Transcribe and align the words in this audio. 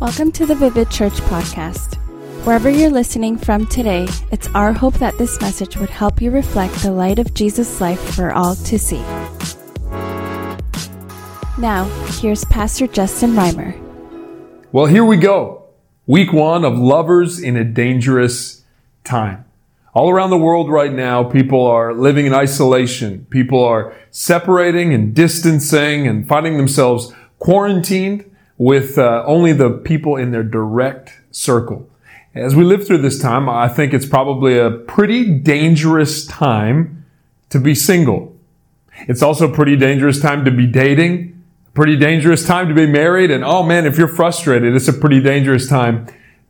Welcome 0.00 0.32
to 0.32 0.46
the 0.46 0.54
Vivid 0.54 0.90
Church 0.90 1.12
podcast. 1.12 1.96
Wherever 2.46 2.70
you're 2.70 2.88
listening 2.88 3.36
from 3.36 3.66
today, 3.66 4.08
it's 4.32 4.48
our 4.54 4.72
hope 4.72 4.94
that 4.94 5.18
this 5.18 5.38
message 5.42 5.76
would 5.76 5.90
help 5.90 6.22
you 6.22 6.30
reflect 6.30 6.74
the 6.76 6.90
light 6.90 7.18
of 7.18 7.34
Jesus' 7.34 7.82
life 7.82 8.00
for 8.14 8.32
all 8.32 8.54
to 8.54 8.78
see. 8.78 9.02
Now, 11.58 11.84
here's 12.18 12.46
Pastor 12.46 12.86
Justin 12.86 13.32
Reimer. 13.32 13.78
Well, 14.72 14.86
here 14.86 15.04
we 15.04 15.18
go. 15.18 15.64
Week 16.06 16.32
one 16.32 16.64
of 16.64 16.78
Lovers 16.78 17.38
in 17.38 17.58
a 17.58 17.64
Dangerous 17.64 18.64
Time. 19.04 19.44
All 19.92 20.08
around 20.08 20.30
the 20.30 20.38
world 20.38 20.70
right 20.70 20.94
now, 20.94 21.24
people 21.24 21.66
are 21.66 21.92
living 21.92 22.24
in 22.24 22.32
isolation. 22.32 23.26
People 23.28 23.62
are 23.62 23.94
separating 24.10 24.94
and 24.94 25.14
distancing 25.14 26.06
and 26.06 26.26
finding 26.26 26.56
themselves 26.56 27.12
quarantined 27.38 28.29
with 28.60 28.98
uh, 28.98 29.24
only 29.26 29.54
the 29.54 29.70
people 29.70 30.16
in 30.16 30.32
their 30.32 30.42
direct 30.42 31.14
circle. 31.30 31.88
As 32.34 32.54
we 32.54 32.62
live 32.62 32.86
through 32.86 32.98
this 32.98 33.18
time, 33.18 33.48
I 33.48 33.68
think 33.68 33.94
it's 33.94 34.04
probably 34.04 34.58
a 34.58 34.70
pretty 34.70 35.30
dangerous 35.38 36.26
time 36.26 37.06
to 37.48 37.58
be 37.58 37.74
single. 37.74 38.36
It's 39.08 39.22
also 39.22 39.50
a 39.50 39.54
pretty 39.54 39.76
dangerous 39.76 40.20
time 40.20 40.44
to 40.44 40.50
be 40.50 40.66
dating, 40.66 41.42
a 41.68 41.70
pretty 41.70 41.96
dangerous 41.96 42.46
time 42.46 42.68
to 42.68 42.74
be 42.74 42.84
married, 42.84 43.30
and 43.30 43.42
oh 43.42 43.62
man, 43.62 43.86
if 43.86 43.96
you're 43.96 44.06
frustrated, 44.06 44.76
it's 44.76 44.88
a 44.88 44.92
pretty 44.92 45.22
dangerous 45.22 45.66
time 45.66 46.06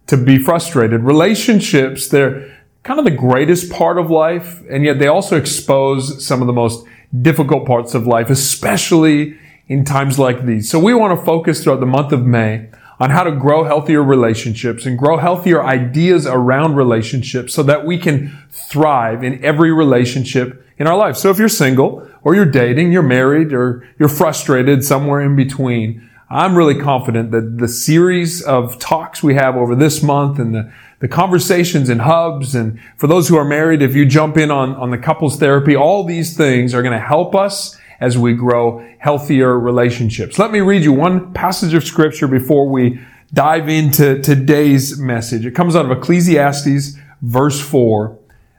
to 0.08 0.16
be 0.16 0.36
frustrated. 0.36 1.02
Relationships, 1.02 2.08
they're 2.08 2.52
kind 2.82 2.98
of 2.98 3.04
the 3.04 3.12
greatest 3.12 3.70
part 3.70 3.98
of 3.98 4.10
life, 4.10 4.60
and 4.68 4.84
yet 4.84 4.98
they 4.98 5.06
also 5.06 5.36
expose 5.36 6.26
some 6.26 6.40
of 6.40 6.48
the 6.48 6.52
most 6.52 6.84
difficult 7.22 7.68
parts 7.68 7.94
of 7.94 8.04
life, 8.04 8.30
especially 8.30 9.38
in 9.70 9.84
times 9.84 10.18
like 10.18 10.44
these. 10.44 10.68
So 10.68 10.80
we 10.80 10.92
want 10.92 11.16
to 11.16 11.24
focus 11.24 11.62
throughout 11.62 11.78
the 11.78 11.86
month 11.86 12.10
of 12.10 12.26
May 12.26 12.68
on 12.98 13.10
how 13.10 13.22
to 13.22 13.30
grow 13.30 13.62
healthier 13.62 14.02
relationships 14.02 14.84
and 14.84 14.98
grow 14.98 15.16
healthier 15.16 15.62
ideas 15.62 16.26
around 16.26 16.74
relationships 16.74 17.54
so 17.54 17.62
that 17.62 17.86
we 17.86 17.96
can 17.96 18.36
thrive 18.50 19.22
in 19.22 19.42
every 19.44 19.72
relationship 19.72 20.66
in 20.76 20.88
our 20.88 20.96
life. 20.96 21.16
So 21.16 21.30
if 21.30 21.38
you're 21.38 21.48
single 21.48 22.06
or 22.24 22.34
you're 22.34 22.44
dating, 22.44 22.90
you're 22.90 23.02
married 23.02 23.52
or 23.52 23.88
you're 23.96 24.08
frustrated 24.08 24.84
somewhere 24.84 25.20
in 25.20 25.36
between, 25.36 26.10
I'm 26.28 26.56
really 26.56 26.78
confident 26.78 27.30
that 27.30 27.58
the 27.58 27.68
series 27.68 28.42
of 28.42 28.76
talks 28.80 29.22
we 29.22 29.34
have 29.36 29.56
over 29.56 29.76
this 29.76 30.02
month 30.02 30.40
and 30.40 30.52
the, 30.52 30.72
the 30.98 31.08
conversations 31.08 31.88
and 31.88 32.00
hubs 32.00 32.56
and 32.56 32.80
for 32.96 33.06
those 33.06 33.28
who 33.28 33.36
are 33.36 33.44
married, 33.44 33.82
if 33.82 33.94
you 33.94 34.04
jump 34.04 34.36
in 34.36 34.50
on, 34.50 34.74
on 34.74 34.90
the 34.90 34.98
couples 34.98 35.38
therapy, 35.38 35.76
all 35.76 36.02
these 36.02 36.36
things 36.36 36.74
are 36.74 36.82
going 36.82 36.98
to 36.98 37.04
help 37.04 37.36
us 37.36 37.78
as 38.00 38.16
we 38.16 38.32
grow 38.32 38.86
healthier 38.98 39.58
relationships. 39.58 40.38
Let 40.38 40.50
me 40.50 40.60
read 40.60 40.82
you 40.82 40.92
one 40.92 41.32
passage 41.32 41.74
of 41.74 41.84
scripture 41.84 42.26
before 42.26 42.68
we 42.68 43.00
dive 43.32 43.68
into 43.68 44.20
today's 44.20 44.98
message. 44.98 45.46
It 45.46 45.54
comes 45.54 45.76
out 45.76 45.84
of 45.84 45.96
Ecclesiastes 45.96 46.96
verse 47.22 47.60
4, 47.60 48.18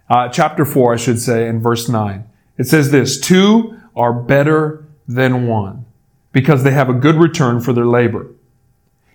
uh, 0.10 0.30
chapter 0.30 0.66
4, 0.66 0.94
I 0.94 0.98
should 0.98 1.20
say, 1.20 1.48
and 1.48 1.62
verse 1.62 1.90
9. 1.90 2.24
It 2.58 2.66
says 2.66 2.92
this, 2.92 3.20
two 3.20 3.80
are 3.96 4.14
better 4.14 4.86
than 5.08 5.48
one 5.48 5.86
because 6.32 6.64
they 6.64 6.72
have 6.72 6.90
a 6.90 6.94
good 6.94 7.16
return 7.16 7.60
for 7.60 7.74
their 7.74 7.86
labor. 7.86 8.28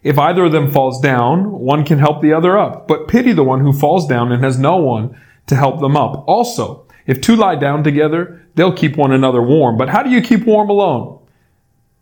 If 0.02 0.18
either 0.18 0.44
of 0.44 0.52
them 0.52 0.70
falls 0.70 1.00
down, 1.00 1.50
one 1.50 1.84
can 1.84 1.98
help 1.98 2.22
the 2.22 2.33
other 2.33 2.58
up, 2.58 2.86
but 2.86 3.08
pity 3.08 3.33
the 3.33 3.44
one 3.44 3.61
who 3.61 3.72
falls 3.72 4.06
down 4.06 4.30
and 4.30 4.42
has 4.44 4.58
no 4.58 4.77
one 4.77 5.18
to 5.46 5.56
help 5.56 5.80
them 5.80 5.96
up. 5.96 6.24
Also, 6.28 6.86
if 7.06 7.20
two 7.20 7.36
lie 7.36 7.56
down 7.56 7.84
together, 7.84 8.42
they'll 8.54 8.72
keep 8.72 8.96
one 8.96 9.12
another 9.12 9.42
warm. 9.42 9.76
But 9.76 9.88
how 9.88 10.02
do 10.02 10.10
you 10.10 10.20
keep 10.20 10.44
warm 10.44 10.68
alone? 10.68 11.18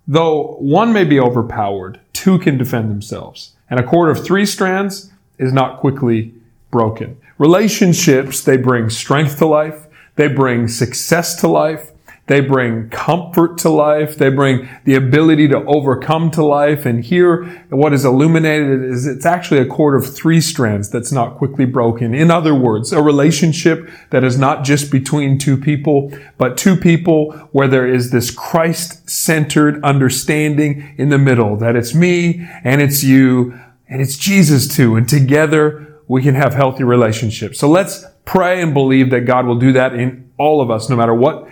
Though 0.06 0.56
one 0.58 0.92
may 0.92 1.04
be 1.04 1.18
overpowered, 1.20 2.00
two 2.12 2.38
can 2.38 2.58
defend 2.58 2.90
themselves. 2.90 3.52
And 3.70 3.80
a 3.80 3.82
cord 3.82 4.14
of 4.14 4.24
three 4.24 4.46
strands 4.46 5.10
is 5.38 5.52
not 5.52 5.80
quickly 5.80 6.34
broken. 6.70 7.16
Relationships, 7.38 8.42
they 8.42 8.56
bring 8.56 8.90
strength 8.90 9.38
to 9.38 9.46
life. 9.46 9.86
They 10.16 10.28
bring 10.28 10.68
success 10.68 11.40
to 11.40 11.48
life. 11.48 11.90
They 12.26 12.40
bring 12.40 12.88
comfort 12.88 13.58
to 13.58 13.68
life. 13.68 14.16
They 14.16 14.30
bring 14.30 14.66
the 14.84 14.94
ability 14.94 15.48
to 15.48 15.62
overcome 15.66 16.30
to 16.30 16.42
life. 16.42 16.86
And 16.86 17.04
here, 17.04 17.44
what 17.68 17.92
is 17.92 18.06
illuminated 18.06 18.82
is 18.82 19.06
it's 19.06 19.26
actually 19.26 19.60
a 19.60 19.66
cord 19.66 19.94
of 19.94 20.14
three 20.14 20.40
strands 20.40 20.88
that's 20.88 21.12
not 21.12 21.36
quickly 21.36 21.66
broken. 21.66 22.14
In 22.14 22.30
other 22.30 22.54
words, 22.54 22.92
a 22.92 23.02
relationship 23.02 23.90
that 24.08 24.24
is 24.24 24.38
not 24.38 24.64
just 24.64 24.90
between 24.90 25.38
two 25.38 25.58
people, 25.58 26.10
but 26.38 26.56
two 26.56 26.76
people 26.76 27.32
where 27.52 27.68
there 27.68 27.86
is 27.86 28.10
this 28.10 28.30
Christ-centered 28.30 29.84
understanding 29.84 30.94
in 30.96 31.10
the 31.10 31.18
middle, 31.18 31.56
that 31.58 31.76
it's 31.76 31.94
me 31.94 32.48
and 32.64 32.80
it's 32.80 33.04
you 33.04 33.52
and 33.86 34.00
it's 34.00 34.16
Jesus 34.16 34.74
too. 34.74 34.96
And 34.96 35.06
together 35.06 36.00
we 36.08 36.22
can 36.22 36.36
have 36.36 36.54
healthy 36.54 36.84
relationships. 36.84 37.58
So 37.58 37.68
let's 37.68 38.02
pray 38.24 38.62
and 38.62 38.72
believe 38.72 39.10
that 39.10 39.26
God 39.26 39.44
will 39.44 39.58
do 39.58 39.72
that 39.74 39.94
in 39.94 40.30
all 40.38 40.62
of 40.62 40.70
us, 40.70 40.88
no 40.88 40.96
matter 40.96 41.14
what 41.14 41.48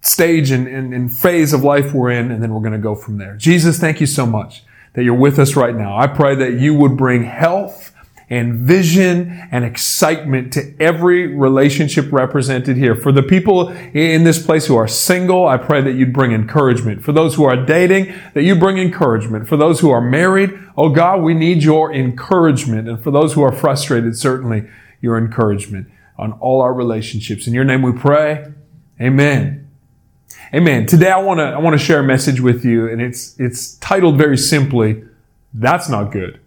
stage 0.00 0.50
and, 0.50 0.66
and, 0.66 0.94
and 0.94 1.12
phase 1.12 1.52
of 1.52 1.62
life 1.62 1.92
we're 1.92 2.10
in, 2.10 2.30
and 2.30 2.42
then 2.42 2.52
we're 2.52 2.60
going 2.60 2.72
to 2.72 2.78
go 2.78 2.94
from 2.94 3.18
there. 3.18 3.36
Jesus, 3.36 3.78
thank 3.78 4.00
you 4.00 4.06
so 4.06 4.26
much 4.26 4.62
that 4.94 5.04
you're 5.04 5.14
with 5.14 5.38
us 5.38 5.56
right 5.56 5.74
now. 5.74 5.96
I 5.96 6.06
pray 6.06 6.34
that 6.36 6.54
you 6.54 6.74
would 6.74 6.96
bring 6.96 7.24
health 7.24 7.92
and 8.30 8.66
vision 8.66 9.48
and 9.50 9.64
excitement 9.64 10.52
to 10.52 10.74
every 10.78 11.34
relationship 11.34 12.12
represented 12.12 12.76
here. 12.76 12.94
For 12.94 13.10
the 13.10 13.22
people 13.22 13.68
in 13.68 14.24
this 14.24 14.44
place 14.44 14.66
who 14.66 14.76
are 14.76 14.88
single, 14.88 15.46
I 15.46 15.56
pray 15.56 15.80
that 15.80 15.92
you'd 15.92 16.12
bring 16.12 16.32
encouragement. 16.32 17.02
For 17.02 17.12
those 17.12 17.36
who 17.36 17.44
are 17.44 17.56
dating, 17.56 18.14
that 18.34 18.42
you 18.42 18.54
bring 18.54 18.78
encouragement. 18.78 19.48
For 19.48 19.56
those 19.56 19.80
who 19.80 19.90
are 19.90 20.02
married, 20.02 20.50
oh 20.76 20.90
God, 20.90 21.22
we 21.22 21.32
need 21.32 21.62
your 21.62 21.92
encouragement. 21.92 22.88
And 22.88 23.02
for 23.02 23.10
those 23.10 23.32
who 23.32 23.42
are 23.42 23.52
frustrated, 23.52 24.18
certainly 24.18 24.68
your 25.00 25.16
encouragement 25.16 25.88
on 26.18 26.32
all 26.32 26.60
our 26.60 26.74
relationships. 26.74 27.46
In 27.46 27.54
your 27.54 27.64
name 27.64 27.80
we 27.80 27.92
pray. 27.92 28.52
Amen. 29.00 29.67
Amen. 30.54 30.86
Today 30.86 31.10
I 31.10 31.18
want 31.18 31.40
to 31.40 31.44
I 31.44 31.58
want 31.58 31.78
to 31.78 31.84
share 31.84 32.00
a 32.00 32.02
message 32.02 32.40
with 32.40 32.64
you 32.64 32.88
and 32.88 33.02
it's 33.02 33.38
it's 33.38 33.74
titled 33.74 34.16
very 34.16 34.38
simply 34.38 35.04
that's 35.52 35.90
not 35.90 36.10
good. 36.10 36.40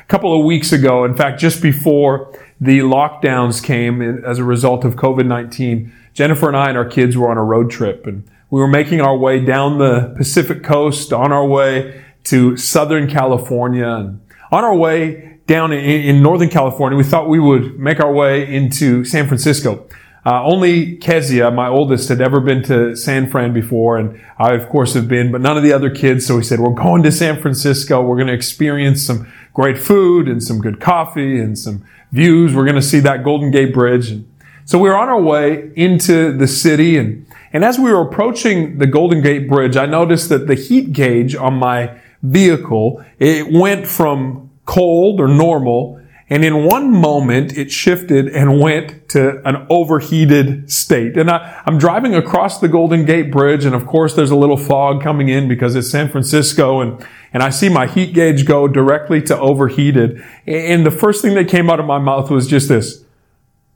A 0.00 0.04
couple 0.04 0.38
of 0.38 0.46
weeks 0.46 0.72
ago, 0.72 1.04
in 1.04 1.14
fact 1.14 1.38
just 1.38 1.60
before 1.60 2.32
the 2.58 2.78
lockdowns 2.78 3.62
came 3.62 4.00
as 4.00 4.38
a 4.38 4.44
result 4.44 4.86
of 4.86 4.96
COVID-19, 4.96 5.92
Jennifer 6.14 6.48
and 6.48 6.56
I 6.56 6.70
and 6.70 6.78
our 6.78 6.86
kids 6.86 7.14
were 7.14 7.30
on 7.30 7.36
a 7.36 7.44
road 7.44 7.70
trip 7.70 8.06
and 8.06 8.26
we 8.48 8.58
were 8.58 8.68
making 8.68 9.02
our 9.02 9.16
way 9.16 9.38
down 9.38 9.76
the 9.76 10.14
Pacific 10.16 10.62
coast 10.62 11.12
on 11.12 11.30
our 11.30 11.46
way 11.46 12.02
to 12.24 12.56
Southern 12.56 13.06
California 13.06 13.86
and 13.86 14.20
on 14.50 14.64
our 14.64 14.74
way 14.74 15.40
down 15.46 15.72
in, 15.72 15.78
in 15.78 16.22
Northern 16.22 16.48
California, 16.48 16.96
we 16.96 17.04
thought 17.04 17.28
we 17.28 17.40
would 17.40 17.78
make 17.78 18.00
our 18.00 18.12
way 18.12 18.50
into 18.50 19.04
San 19.04 19.26
Francisco. 19.26 19.86
Uh, 20.26 20.42
only 20.42 20.96
Kezia, 20.96 21.50
my 21.50 21.68
oldest, 21.68 22.08
had 22.08 22.22
ever 22.22 22.40
been 22.40 22.62
to 22.62 22.96
San 22.96 23.30
Fran 23.30 23.52
before, 23.52 23.98
and 23.98 24.18
I, 24.38 24.54
of 24.54 24.68
course, 24.70 24.94
have 24.94 25.06
been, 25.06 25.30
but 25.30 25.42
none 25.42 25.58
of 25.58 25.62
the 25.62 25.72
other 25.72 25.90
kids. 25.90 26.26
So 26.26 26.36
we 26.36 26.42
said, 26.42 26.60
we're 26.60 26.70
going 26.70 27.02
to 27.02 27.12
San 27.12 27.40
Francisco. 27.40 28.00
We're 28.00 28.16
going 28.16 28.28
to 28.28 28.32
experience 28.32 29.04
some 29.04 29.30
great 29.52 29.76
food 29.76 30.26
and 30.26 30.42
some 30.42 30.60
good 30.60 30.80
coffee 30.80 31.38
and 31.38 31.58
some 31.58 31.84
views. 32.10 32.54
We're 32.54 32.64
going 32.64 32.74
to 32.76 32.82
see 32.82 33.00
that 33.00 33.22
Golden 33.22 33.50
Gate 33.50 33.74
Bridge. 33.74 34.10
And 34.10 34.26
so 34.64 34.78
we 34.78 34.88
were 34.88 34.96
on 34.96 35.10
our 35.10 35.20
way 35.20 35.70
into 35.76 36.32
the 36.32 36.48
city, 36.48 36.96
and, 36.96 37.26
and 37.52 37.62
as 37.62 37.78
we 37.78 37.92
were 37.92 38.00
approaching 38.00 38.78
the 38.78 38.86
Golden 38.86 39.20
Gate 39.20 39.46
Bridge, 39.46 39.76
I 39.76 39.84
noticed 39.84 40.30
that 40.30 40.46
the 40.46 40.54
heat 40.54 40.94
gauge 40.94 41.34
on 41.36 41.54
my 41.54 42.00
vehicle, 42.22 43.04
it 43.18 43.52
went 43.52 43.86
from 43.86 44.50
cold 44.64 45.20
or 45.20 45.28
normal 45.28 46.00
and 46.34 46.44
in 46.44 46.64
one 46.64 46.90
moment, 46.90 47.56
it 47.56 47.70
shifted 47.70 48.26
and 48.26 48.58
went 48.58 49.08
to 49.10 49.40
an 49.48 49.68
overheated 49.70 50.68
state. 50.68 51.16
And 51.16 51.30
I, 51.30 51.62
am 51.64 51.78
driving 51.78 52.16
across 52.16 52.58
the 52.58 52.66
Golden 52.66 53.04
Gate 53.04 53.30
Bridge, 53.30 53.64
and 53.64 53.72
of 53.72 53.86
course, 53.86 54.16
there's 54.16 54.32
a 54.32 54.34
little 54.34 54.56
fog 54.56 55.00
coming 55.00 55.28
in 55.28 55.46
because 55.46 55.76
it's 55.76 55.88
San 55.88 56.08
Francisco, 56.08 56.80
and, 56.80 57.06
and 57.32 57.44
I 57.44 57.50
see 57.50 57.68
my 57.68 57.86
heat 57.86 58.14
gauge 58.14 58.46
go 58.46 58.66
directly 58.66 59.22
to 59.22 59.38
overheated. 59.38 60.24
And 60.44 60.84
the 60.84 60.90
first 60.90 61.22
thing 61.22 61.36
that 61.36 61.46
came 61.46 61.70
out 61.70 61.78
of 61.78 61.86
my 61.86 62.00
mouth 62.00 62.32
was 62.32 62.48
just 62.48 62.68
this. 62.68 63.04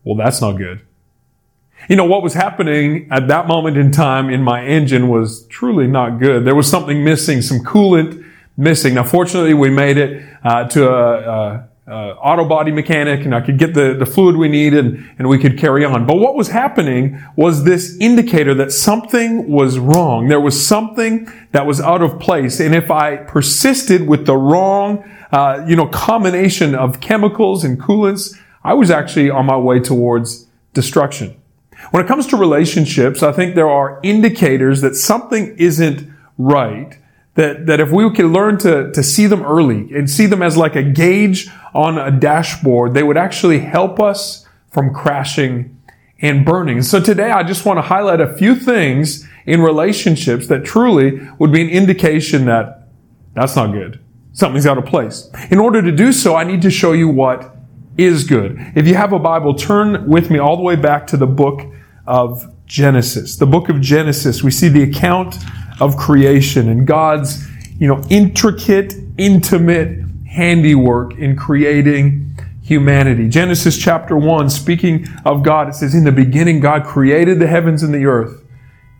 Well, 0.03 0.17
that's 0.17 0.41
not 0.41 0.55
good. 0.55 0.81
You 1.89 1.95
know, 1.95 2.07
what 2.07 2.25
was 2.25 2.35
happening 2.35 3.07
at 3.13 3.29
that 3.29 3.47
moment 3.47 3.77
in 3.77 3.93
time 3.93 4.31
in 4.31 4.43
my 4.43 4.65
engine 4.65 5.07
was 5.07 5.47
truly 5.47 5.87
not 5.87 6.19
good. 6.19 6.45
There 6.45 6.57
was 6.57 6.69
something 6.69 7.05
missing, 7.05 7.41
some 7.41 7.61
coolant 7.61 8.25
missing. 8.57 8.95
Now, 8.95 9.05
fortunately, 9.05 9.55
we 9.55 9.71
made 9.71 9.97
it 9.97 10.29
uh, 10.43 10.65
to 10.71 10.89
a, 10.89 11.19
a 11.19 11.68
uh, 11.89 12.15
auto 12.21 12.45
body 12.45 12.71
mechanic 12.71 13.25
and 13.25 13.35
I 13.35 13.41
could 13.41 13.59
get 13.59 13.73
the, 13.73 13.95
the 13.95 14.05
fluid 14.05 14.37
we 14.37 14.49
needed 14.49 14.85
and, 14.85 15.11
and 15.19 15.29
we 15.29 15.39
could 15.39 15.59
carry 15.59 15.85
on. 15.85 16.07
But 16.07 16.17
what 16.17 16.35
was 16.35 16.49
happening 16.49 17.23
was 17.35 17.65
this 17.65 17.97
indicator 17.99 18.55
that 18.55 18.73
something 18.73 19.51
was 19.51 19.79
wrong. 19.79 20.29
There 20.29 20.41
was 20.41 20.67
something 20.67 21.31
that 21.53 21.67
was 21.67 21.81
out 21.81 22.03
of 22.03 22.21
place. 22.21 22.61
And 22.61 22.75
if 22.75 22.91
I 22.91 23.17
persisted 23.17 24.07
with 24.07 24.27
the 24.27 24.37
wrong, 24.37 25.03
uh, 25.33 25.65
you 25.67 25.77
know, 25.77 25.87
combination 25.87 26.75
of 26.75 27.01
chemicals 27.01 27.65
and 27.65 27.81
coolants, 27.81 28.39
I 28.63 28.75
was 28.75 28.91
actually 28.91 29.31
on 29.31 29.47
my 29.47 29.57
way 29.57 29.81
towards 29.81 30.47
destruction. 30.75 31.41
When 31.91 32.05
it 32.05 32.09
comes 32.09 32.27
to 32.29 32.37
relationships, 32.37 33.23
I 33.23 33.33
think 33.33 33.55
there 33.55 33.71
are 33.71 33.99
indicators 34.03 34.83
that 34.83 34.95
something 34.95 35.57
isn't 35.57 36.11
right 36.37 36.99
that, 37.39 37.67
that 37.67 37.79
if 37.79 37.93
we 37.93 38.11
could 38.11 38.27
learn 38.27 38.59
to, 38.59 38.91
to 38.91 39.01
see 39.01 39.27
them 39.27 39.45
early 39.45 39.95
and 39.95 40.11
see 40.11 40.27
them 40.27 40.43
as 40.43 40.57
like 40.57 40.75
a 40.75 40.83
gauge 40.83 41.49
on 41.79 41.97
a 41.97 42.11
dashboard, 42.11 42.93
they 42.93 43.05
would 43.05 43.17
actually 43.17 43.61
help 43.61 44.01
us 44.01 44.45
from 44.69 44.93
crashing 44.93 45.81
and 46.21 46.45
burning. 46.45 46.83
So 46.83 47.01
today 47.01 47.31
I 47.31 47.45
just 47.45 47.65
want 47.65 47.77
to 47.77 47.83
highlight 47.83 48.21
a 48.21 48.35
few 48.35 48.57
things 48.57 49.25
in 49.47 49.63
relationships 49.63 50.49
that 50.49 50.65
truly 50.65 51.21
would 51.39 51.53
be 51.53 51.63
an 51.63 51.69
indication 51.69 52.47
that 52.47 52.89
that's 53.33 53.55
not 53.55 53.71
good. 53.71 54.01
Something's 54.33 54.67
out 54.67 54.77
of 54.77 54.87
place. 54.87 55.31
In 55.53 55.61
order 55.61 55.81
to 55.81 55.93
do 55.93 56.13
so, 56.13 56.35
I 56.35 56.43
need 56.43 56.63
to 56.63 56.71
show 56.71 56.91
you 56.91 57.09
what 57.09 57.57
is 57.97 58.25
good. 58.25 58.59
If 58.75 58.89
you 58.89 58.97
have 58.97 59.13
a 59.13 59.19
Bible, 59.21 59.55
turn 59.55 60.05
with 60.09 60.31
me 60.33 60.41
all 60.41 60.57
the 60.57 60.65
way 60.65 60.75
back 60.75 61.07
to 61.09 61.17
the 61.17 61.29
book 61.29 61.61
of 62.09 62.53
Genesis. 62.67 63.37
The 63.37 63.47
book 63.47 63.69
of 63.69 63.81
Genesis, 63.81 64.43
we 64.43 64.51
see 64.51 64.67
the 64.67 64.83
account 64.83 65.37
of 65.79 65.97
creation 65.97 66.69
and 66.71 66.89
God's, 66.89 67.47
you 67.79 67.87
know, 67.87 68.03
intricate, 68.11 68.95
intimate 69.17 70.08
handiwork 70.39 71.19
in 71.19 71.35
creating 71.35 72.39
humanity. 72.63 73.29
Genesis 73.29 73.77
chapter 73.77 74.17
1, 74.17 74.49
speaking 74.51 75.09
of 75.25 75.43
God, 75.43 75.69
it 75.69 75.75
says, 75.75 75.97
In 75.97 76.05
the 76.05 76.13
beginning, 76.13 76.61
God 76.61 76.85
created 76.85 77.41
the 77.41 77.49
heavens 77.49 77.83
and 77.83 77.93
the 77.93 78.07
earth. 78.07 78.45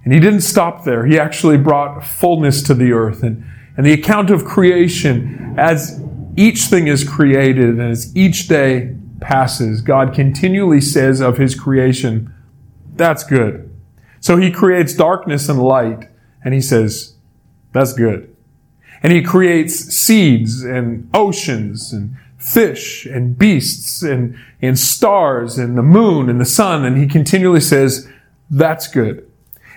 And 0.03 0.13
He 0.13 0.19
didn't 0.19 0.41
stop 0.41 0.83
there. 0.83 1.07
He 1.07 1.17
actually 1.17 1.57
brought 1.57 2.05
fullness 2.05 2.61
to 2.65 2.75
the 2.75 2.91
earth. 2.91 3.23
And, 3.23 3.45
and 3.77 3.87
the 3.87 3.93
account 3.93 4.31
of 4.31 4.45
creation, 4.45 5.55
as 5.57 6.03
each 6.37 6.63
thing 6.63 6.89
is 6.89 7.09
created 7.09 7.79
and 7.79 7.83
as 7.83 8.17
each 8.17 8.49
day 8.49 8.97
passes, 9.21 9.81
God 9.81 10.13
continually 10.13 10.81
says 10.81 11.21
of 11.21 11.37
His 11.37 11.55
creation, 11.55 12.35
That's 12.97 13.23
good. 13.23 13.71
So 14.19 14.39
He 14.39 14.51
creates 14.51 14.93
darkness 14.93 15.49
and 15.49 15.63
light. 15.63 16.09
And 16.45 16.55
he 16.55 16.61
says, 16.61 17.15
that's 17.73 17.93
good. 17.93 18.35
And 19.03 19.13
he 19.13 19.23
creates 19.23 19.75
seeds 19.75 20.65
and 20.65 21.09
oceans 21.15 21.93
and 21.93 22.17
fish 22.37 23.07
and 23.07 23.39
beasts 23.39 24.03
and, 24.03 24.39
and 24.61 24.79
stars 24.79 25.59
and 25.59 25.77
the 25.77 25.83
moon 25.83 26.29
and 26.29 26.41
the 26.41 26.45
sun. 26.45 26.85
And 26.85 26.97
he 26.97 27.07
continually 27.07 27.61
says, 27.61 28.09
that's 28.51 28.89
good. 28.89 29.29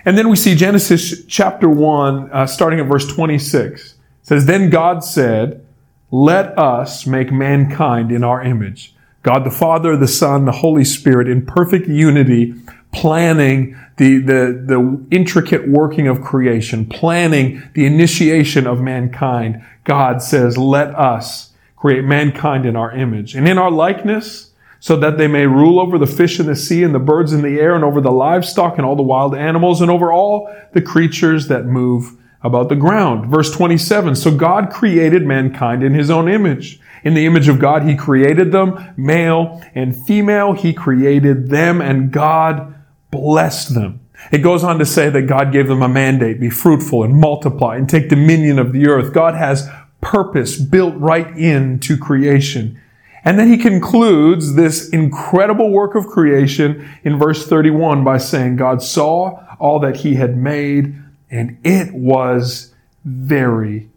And 0.04 0.18
then 0.18 0.28
we 0.28 0.36
see 0.36 0.54
Genesis 0.54 1.24
chapter 1.26 1.68
1, 1.68 2.30
uh, 2.32 2.46
starting 2.46 2.80
at 2.80 2.86
verse 2.86 3.06
26. 3.06 3.92
It 3.92 3.96
says, 4.22 4.46
Then 4.46 4.70
God 4.70 5.04
said, 5.04 5.64
Let 6.10 6.58
us 6.58 7.06
make 7.06 7.30
mankind 7.30 8.10
in 8.10 8.24
our 8.24 8.42
image. 8.42 8.94
God 9.22 9.44
the 9.44 9.50
Father, 9.50 9.96
the 9.96 10.08
Son, 10.08 10.44
the 10.44 10.52
Holy 10.52 10.84
Spirit 10.84 11.28
in 11.28 11.46
perfect 11.46 11.86
unity 11.86 12.54
planning 12.92 13.76
the, 13.96 14.18
the, 14.18 14.64
the 14.66 15.06
intricate 15.10 15.68
working 15.68 16.06
of 16.06 16.20
creation, 16.20 16.86
planning 16.86 17.62
the 17.74 17.86
initiation 17.86 18.66
of 18.66 18.80
mankind, 18.80 19.64
God 19.84 20.22
says, 20.22 20.56
let 20.56 20.94
us 20.94 21.52
create 21.76 22.04
mankind 22.04 22.64
in 22.64 22.76
our 22.76 22.92
image 22.92 23.34
and 23.34 23.48
in 23.48 23.58
our 23.58 23.70
likeness 23.70 24.50
so 24.78 24.96
that 24.96 25.16
they 25.16 25.28
may 25.28 25.46
rule 25.46 25.80
over 25.80 25.98
the 25.98 26.06
fish 26.06 26.40
in 26.40 26.46
the 26.46 26.56
sea 26.56 26.82
and 26.82 26.94
the 26.94 26.98
birds 26.98 27.32
in 27.32 27.42
the 27.42 27.60
air 27.60 27.74
and 27.74 27.84
over 27.84 28.00
the 28.00 28.10
livestock 28.10 28.78
and 28.78 28.84
all 28.84 28.96
the 28.96 29.02
wild 29.02 29.34
animals 29.34 29.80
and 29.80 29.90
over 29.90 30.12
all 30.12 30.52
the 30.72 30.82
creatures 30.82 31.48
that 31.48 31.64
move 31.64 32.16
about 32.42 32.68
the 32.68 32.76
ground. 32.76 33.30
Verse 33.30 33.50
27. 33.52 34.16
So 34.16 34.36
God 34.36 34.70
created 34.70 35.24
mankind 35.24 35.82
in 35.82 35.94
his 35.94 36.10
own 36.10 36.28
image. 36.28 36.80
In 37.04 37.14
the 37.14 37.26
image 37.26 37.48
of 37.48 37.58
God, 37.58 37.82
he 37.84 37.94
created 37.94 38.52
them, 38.52 38.92
male 38.96 39.62
and 39.74 39.96
female. 40.06 40.52
He 40.52 40.72
created 40.72 41.48
them 41.48 41.80
and 41.80 42.10
God 42.10 42.74
blessed 43.12 43.74
them. 43.74 44.00
It 44.32 44.38
goes 44.38 44.64
on 44.64 44.80
to 44.80 44.86
say 44.86 45.10
that 45.10 45.22
God 45.22 45.52
gave 45.52 45.68
them 45.68 45.82
a 45.82 45.88
mandate, 45.88 46.40
be 46.40 46.50
fruitful 46.50 47.04
and 47.04 47.14
multiply 47.14 47.76
and 47.76 47.88
take 47.88 48.08
dominion 48.08 48.58
of 48.58 48.72
the 48.72 48.88
earth. 48.88 49.12
God 49.12 49.34
has 49.34 49.68
purpose 50.00 50.56
built 50.56 50.94
right 50.96 51.28
into 51.36 51.96
creation. 51.96 52.80
And 53.24 53.38
then 53.38 53.48
he 53.48 53.56
concludes 53.56 54.54
this 54.54 54.88
incredible 54.88 55.70
work 55.70 55.94
of 55.94 56.08
creation 56.08 56.88
in 57.04 57.18
verse 57.18 57.46
31 57.46 58.02
by 58.02 58.18
saying, 58.18 58.56
God 58.56 58.82
saw 58.82 59.44
all 59.60 59.78
that 59.80 59.98
he 59.98 60.14
had 60.16 60.36
made 60.36 60.96
and 61.30 61.58
it 61.64 61.94
was 61.94 62.74
very 63.04 63.88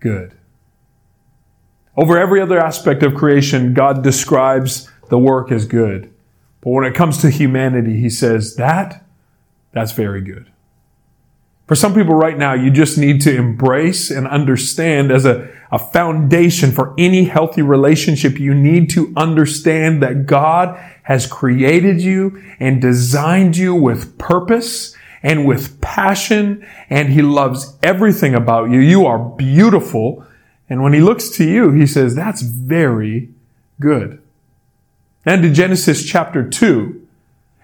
good. 0.00 0.36
Over 1.96 2.18
every 2.18 2.40
other 2.40 2.58
aspect 2.58 3.02
of 3.02 3.14
creation, 3.14 3.74
God 3.74 4.02
describes 4.02 4.90
the 5.08 5.18
work 5.18 5.52
as 5.52 5.66
good. 5.66 6.11
But 6.62 6.70
when 6.70 6.84
it 6.84 6.94
comes 6.94 7.18
to 7.18 7.30
humanity, 7.30 8.00
he 8.00 8.08
says, 8.08 8.56
that, 8.56 9.04
that's 9.72 9.92
very 9.92 10.22
good. 10.22 10.50
For 11.66 11.74
some 11.74 11.94
people 11.94 12.14
right 12.14 12.38
now, 12.38 12.54
you 12.54 12.70
just 12.70 12.98
need 12.98 13.20
to 13.22 13.34
embrace 13.34 14.10
and 14.10 14.26
understand 14.28 15.10
as 15.10 15.24
a, 15.24 15.50
a 15.70 15.78
foundation 15.78 16.70
for 16.70 16.94
any 16.98 17.24
healthy 17.24 17.62
relationship, 17.62 18.38
you 18.38 18.54
need 18.54 18.90
to 18.90 19.12
understand 19.16 20.02
that 20.02 20.26
God 20.26 20.76
has 21.04 21.26
created 21.26 22.00
you 22.00 22.42
and 22.60 22.80
designed 22.80 23.56
you 23.56 23.74
with 23.74 24.18
purpose 24.18 24.96
and 25.22 25.46
with 25.46 25.80
passion, 25.80 26.66
and 26.90 27.08
He 27.08 27.22
loves 27.22 27.76
everything 27.82 28.34
about 28.34 28.70
you. 28.70 28.80
You 28.80 29.06
are 29.06 29.18
beautiful. 29.18 30.26
And 30.68 30.82
when 30.82 30.92
He 30.92 31.00
looks 31.00 31.28
to 31.30 31.44
you, 31.44 31.72
He 31.72 31.86
says, 31.86 32.14
that's 32.14 32.42
very 32.42 33.30
good. 33.80 34.21
And 35.24 35.44
in 35.44 35.54
Genesis 35.54 36.04
chapter 36.04 36.48
2, 36.48 37.08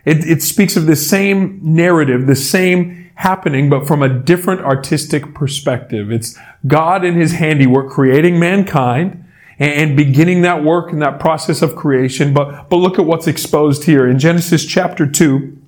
it, 0.05 0.26
it 0.26 0.43
speaks 0.43 0.76
of 0.76 0.87
the 0.87 0.96
same 0.96 1.60
narrative, 1.62 2.26
the 2.26 2.37
same 2.37 3.10
happening, 3.16 3.69
but 3.69 3.87
from 3.87 4.02
a 4.02 4.08
different 4.08 4.60
artistic 4.60 5.34
perspective. 5.34 6.12
It's 6.12 6.38
God 6.66 7.05
in 7.05 7.14
his 7.14 7.32
handiwork 7.32 7.90
creating 7.90 8.38
mankind 8.38 9.25
and, 9.58 9.96
beginning 9.96 10.43
that 10.43 10.62
work 10.62 10.93
and 10.93 11.02
that 11.02 11.19
process 11.19 11.62
of 11.62 11.75
creation. 11.75 12.32
But, 12.32 12.69
but 12.69 12.76
look 12.76 12.99
at 12.99 13.05
what's 13.05 13.26
exposed 13.26 13.84
here. 13.84 14.08
In 14.08 14.20
Genesis 14.20 14.64
chapter 14.64 15.04
2, 15.04 15.58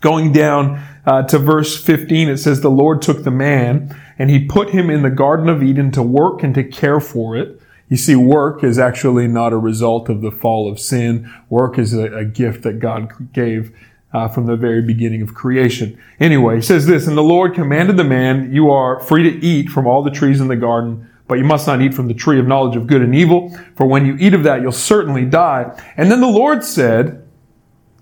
going 0.00 0.32
down 0.32 0.80
uh, 1.04 1.24
to 1.24 1.38
verse 1.38 1.82
15, 1.82 2.28
it 2.28 2.36
says, 2.38 2.60
The 2.60 2.70
Lord 2.70 3.02
took 3.02 3.24
the 3.24 3.32
man 3.32 4.00
and 4.16 4.30
he 4.30 4.46
put 4.46 4.70
him 4.70 4.90
in 4.90 5.02
the 5.02 5.10
Garden 5.10 5.48
of 5.48 5.62
Eden 5.62 5.90
to 5.92 6.02
work 6.02 6.42
and 6.42 6.54
to 6.54 6.62
care 6.62 7.00
for 7.00 7.36
it. 7.36 7.59
You 7.90 7.96
see, 7.96 8.16
work 8.16 8.64
is 8.64 8.78
actually 8.78 9.26
not 9.26 9.52
a 9.52 9.58
result 9.58 10.08
of 10.08 10.22
the 10.22 10.30
fall 10.30 10.70
of 10.70 10.78
sin. 10.78 11.30
Work 11.48 11.76
is 11.76 11.92
a, 11.92 12.04
a 12.16 12.24
gift 12.24 12.62
that 12.62 12.78
God 12.78 13.32
gave 13.32 13.76
uh, 14.12 14.28
from 14.28 14.46
the 14.46 14.56
very 14.56 14.80
beginning 14.80 15.22
of 15.22 15.34
creation. 15.34 16.00
Anyway, 16.20 16.56
he 16.56 16.62
says 16.62 16.86
this, 16.86 17.06
and 17.08 17.18
the 17.18 17.22
Lord 17.22 17.52
commanded 17.52 17.96
the 17.96 18.04
man, 18.04 18.52
you 18.52 18.70
are 18.70 19.00
free 19.00 19.24
to 19.24 19.44
eat 19.44 19.70
from 19.70 19.86
all 19.88 20.02
the 20.02 20.10
trees 20.10 20.40
in 20.40 20.46
the 20.46 20.56
garden, 20.56 21.10
but 21.26 21.38
you 21.38 21.44
must 21.44 21.66
not 21.66 21.80
eat 21.80 21.92
from 21.92 22.06
the 22.06 22.14
tree 22.14 22.38
of 22.38 22.46
knowledge 22.46 22.76
of 22.76 22.86
good 22.86 23.02
and 23.02 23.14
evil, 23.14 23.56
for 23.76 23.86
when 23.86 24.06
you 24.06 24.16
eat 24.18 24.34
of 24.34 24.44
that, 24.44 24.62
you'll 24.62 24.72
certainly 24.72 25.24
die. 25.24 25.76
And 25.96 26.10
then 26.10 26.20
the 26.20 26.26
Lord 26.28 26.64
said, 26.64 27.26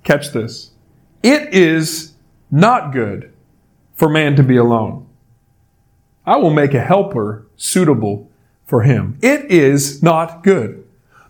catch 0.04 0.33
this, 0.33 0.73
it 1.23 1.52
is 1.54 2.14
not 2.50 2.92
good 2.92 3.33
for 3.95 4.09
man 4.09 4.37
to 4.37 4.42
be 4.42 4.57
alone. 4.57 5.07
I 6.26 6.37
will 6.37 6.50
make 6.50 6.75
a 6.75 6.85
helper 6.85 7.47
suitable 7.57 8.27
for 8.68 8.82
him. 8.82 9.18
It 9.22 9.50
is 9.50 10.02
not 10.02 10.44
good. 10.44 10.87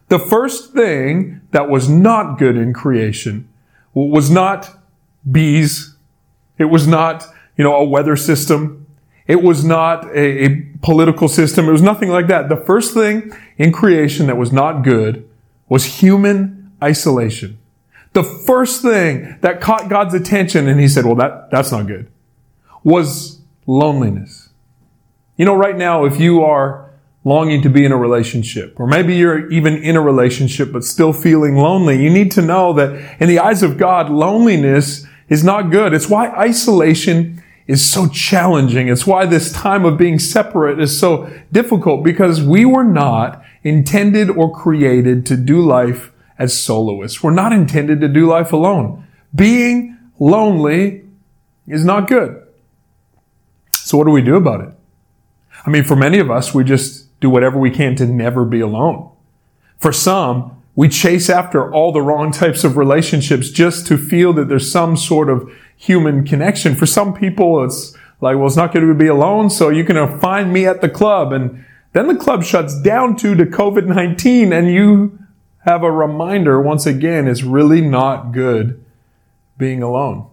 The 0.09 0.18
first 0.18 0.73
thing 0.73 1.40
that 1.52 1.71
was 1.71 1.88
not 1.88 2.37
good 2.37 2.57
in 2.57 2.73
creation 2.75 3.49
was 3.95 4.28
not 4.28 4.76
bees. 5.30 5.95
It 6.59 6.64
was 6.64 6.88
not, 6.88 7.25
you 7.57 7.62
know, 7.62 7.76
a 7.76 7.85
weather 7.85 8.16
system. 8.16 8.87
It 9.28 9.40
was 9.42 9.64
not 9.64 10.04
a, 10.07 10.47
a, 10.47 10.66
political 10.83 11.28
system. 11.28 11.68
It 11.68 11.73
was 11.73 11.83
nothing 11.83 12.09
like 12.09 12.26
that. 12.26 12.49
The 12.49 12.57
first 12.57 12.92
thing 12.92 13.33
in 13.57 13.73
creation 13.73 14.26
that 14.26 14.37
was 14.37 14.52
not 14.52 14.83
good 14.83 15.28
was 15.68 15.85
human 15.85 16.73
isolation. 16.83 17.59
The 18.14 18.25
first 18.25 18.83
thing 18.83 19.38
that 19.42 19.61
caught 19.61 19.88
God's 19.88 20.14
attention 20.14 20.66
and 20.66 20.80
he 20.80 20.88
said, 20.88 21.04
well, 21.04 21.14
that, 21.16 21.50
that's 21.52 21.71
not 21.71 21.87
good 21.87 22.11
was 22.83 23.40
loneliness. 23.66 24.49
You 25.37 25.45
know, 25.45 25.54
right 25.54 25.76
now, 25.76 26.04
if 26.04 26.18
you 26.18 26.42
are 26.42 26.88
longing 27.25 27.63
to 27.63 27.69
be 27.69 27.85
in 27.85 27.93
a 27.93 27.97
relationship, 27.97 28.79
or 28.79 28.87
maybe 28.87 29.15
you're 29.15 29.51
even 29.51 29.77
in 29.77 29.97
a 29.97 30.01
relationship 30.01 30.73
but 30.73 30.85
still 30.85 31.13
feeling 31.13 31.57
lonely, 31.57 32.03
you 32.03 32.11
need 32.11 32.31
to 32.33 32.43
know 32.43 32.73
that 32.73 33.21
in 33.21 33.29
the 33.29 33.39
eyes 33.39 33.63
of 33.63 33.77
God, 33.77 34.09
loneliness 34.09 35.07
is 35.29 35.45
not 35.45 35.71
good. 35.71 35.93
It's 35.93 36.09
why 36.09 36.29
isolation 36.31 37.43
is 37.67 37.85
so 37.85 38.09
challenging. 38.09 38.89
It's 38.89 39.07
why 39.07 39.27
this 39.27 39.53
time 39.53 39.85
of 39.85 39.99
being 39.99 40.19
separate 40.19 40.81
is 40.81 40.99
so 40.99 41.31
difficult 41.53 42.03
because 42.03 42.43
we 42.43 42.65
were 42.65 42.85
not 42.85 43.45
intended 43.63 44.31
or 44.31 44.51
created 44.55 45.27
to 45.27 45.37
do 45.37 45.61
life 45.61 46.11
as 46.39 46.59
soloists. 46.59 47.23
We're 47.23 47.33
not 47.33 47.53
intended 47.53 48.01
to 48.01 48.09
do 48.09 48.27
life 48.27 48.53
alone. 48.53 49.07
Being 49.35 49.99
lonely 50.19 51.05
is 51.67 51.85
not 51.85 52.09
good. 52.09 52.43
So 53.75 53.99
what 53.99 54.05
do 54.05 54.13
we 54.13 54.23
do 54.23 54.37
about 54.37 54.63
it? 54.63 54.71
I 55.67 55.71
mean, 55.71 55.85
for 55.85 55.97
many 55.97 56.19
of 56.19 56.31
us, 56.31 56.55
we 56.55 56.65
just 56.65 57.08
do 57.21 57.31
whatever 57.31 57.59
we 57.59 57.71
can 57.71 57.97
to 57.97 58.07
never 58.07 58.45
be 58.45 58.61
alone. 58.61 59.11
For 59.79 59.93
some, 59.93 60.63
we 60.75 60.89
chase 60.89 61.29
after 61.29 61.73
all 61.73 61.93
the 61.93 62.03
wrong 62.03 62.31
types 62.31 62.63
of 62.65 62.77
relationships 62.77 63.51
just 63.51 63.87
to 63.89 63.97
feel 63.97 64.33
that 64.35 64.49
there's 64.49 64.71
some 64.71 64.97
sort 64.97 65.29
of 65.29 65.51
human 65.77 66.25
connection. 66.25 66.77
For 66.77 66.87
some 66.87 67.15
people, 67.15 67.65
it's 67.65 67.97
Like, 68.21 68.37
well, 68.37 68.47
it's 68.47 68.57
not 68.57 68.73
going 68.73 68.87
to 68.87 68.95
be 68.95 69.07
alone, 69.07 69.49
so 69.49 69.69
you 69.69 69.85
can 69.85 70.19
find 70.19 70.53
me 70.53 70.67
at 70.67 70.81
the 70.81 70.89
club. 70.89 71.33
And 71.33 71.65
then 71.93 72.09
the 72.09 72.17
club 72.17 72.43
shuts 72.43 72.81
down 72.81 73.15
due 73.15 73.35
to 73.37 73.47
COVID-19 73.47 74.53
and 74.53 74.69
you 74.69 75.19
have 75.65 75.83
a 75.83 75.91
reminder 75.91 76.61
once 76.61 76.87
again, 76.87 77.29
it's 77.29 77.43
really 77.43 77.81
not 77.81 78.33
good 78.33 78.85
being 79.57 79.83
alone. 79.83 80.27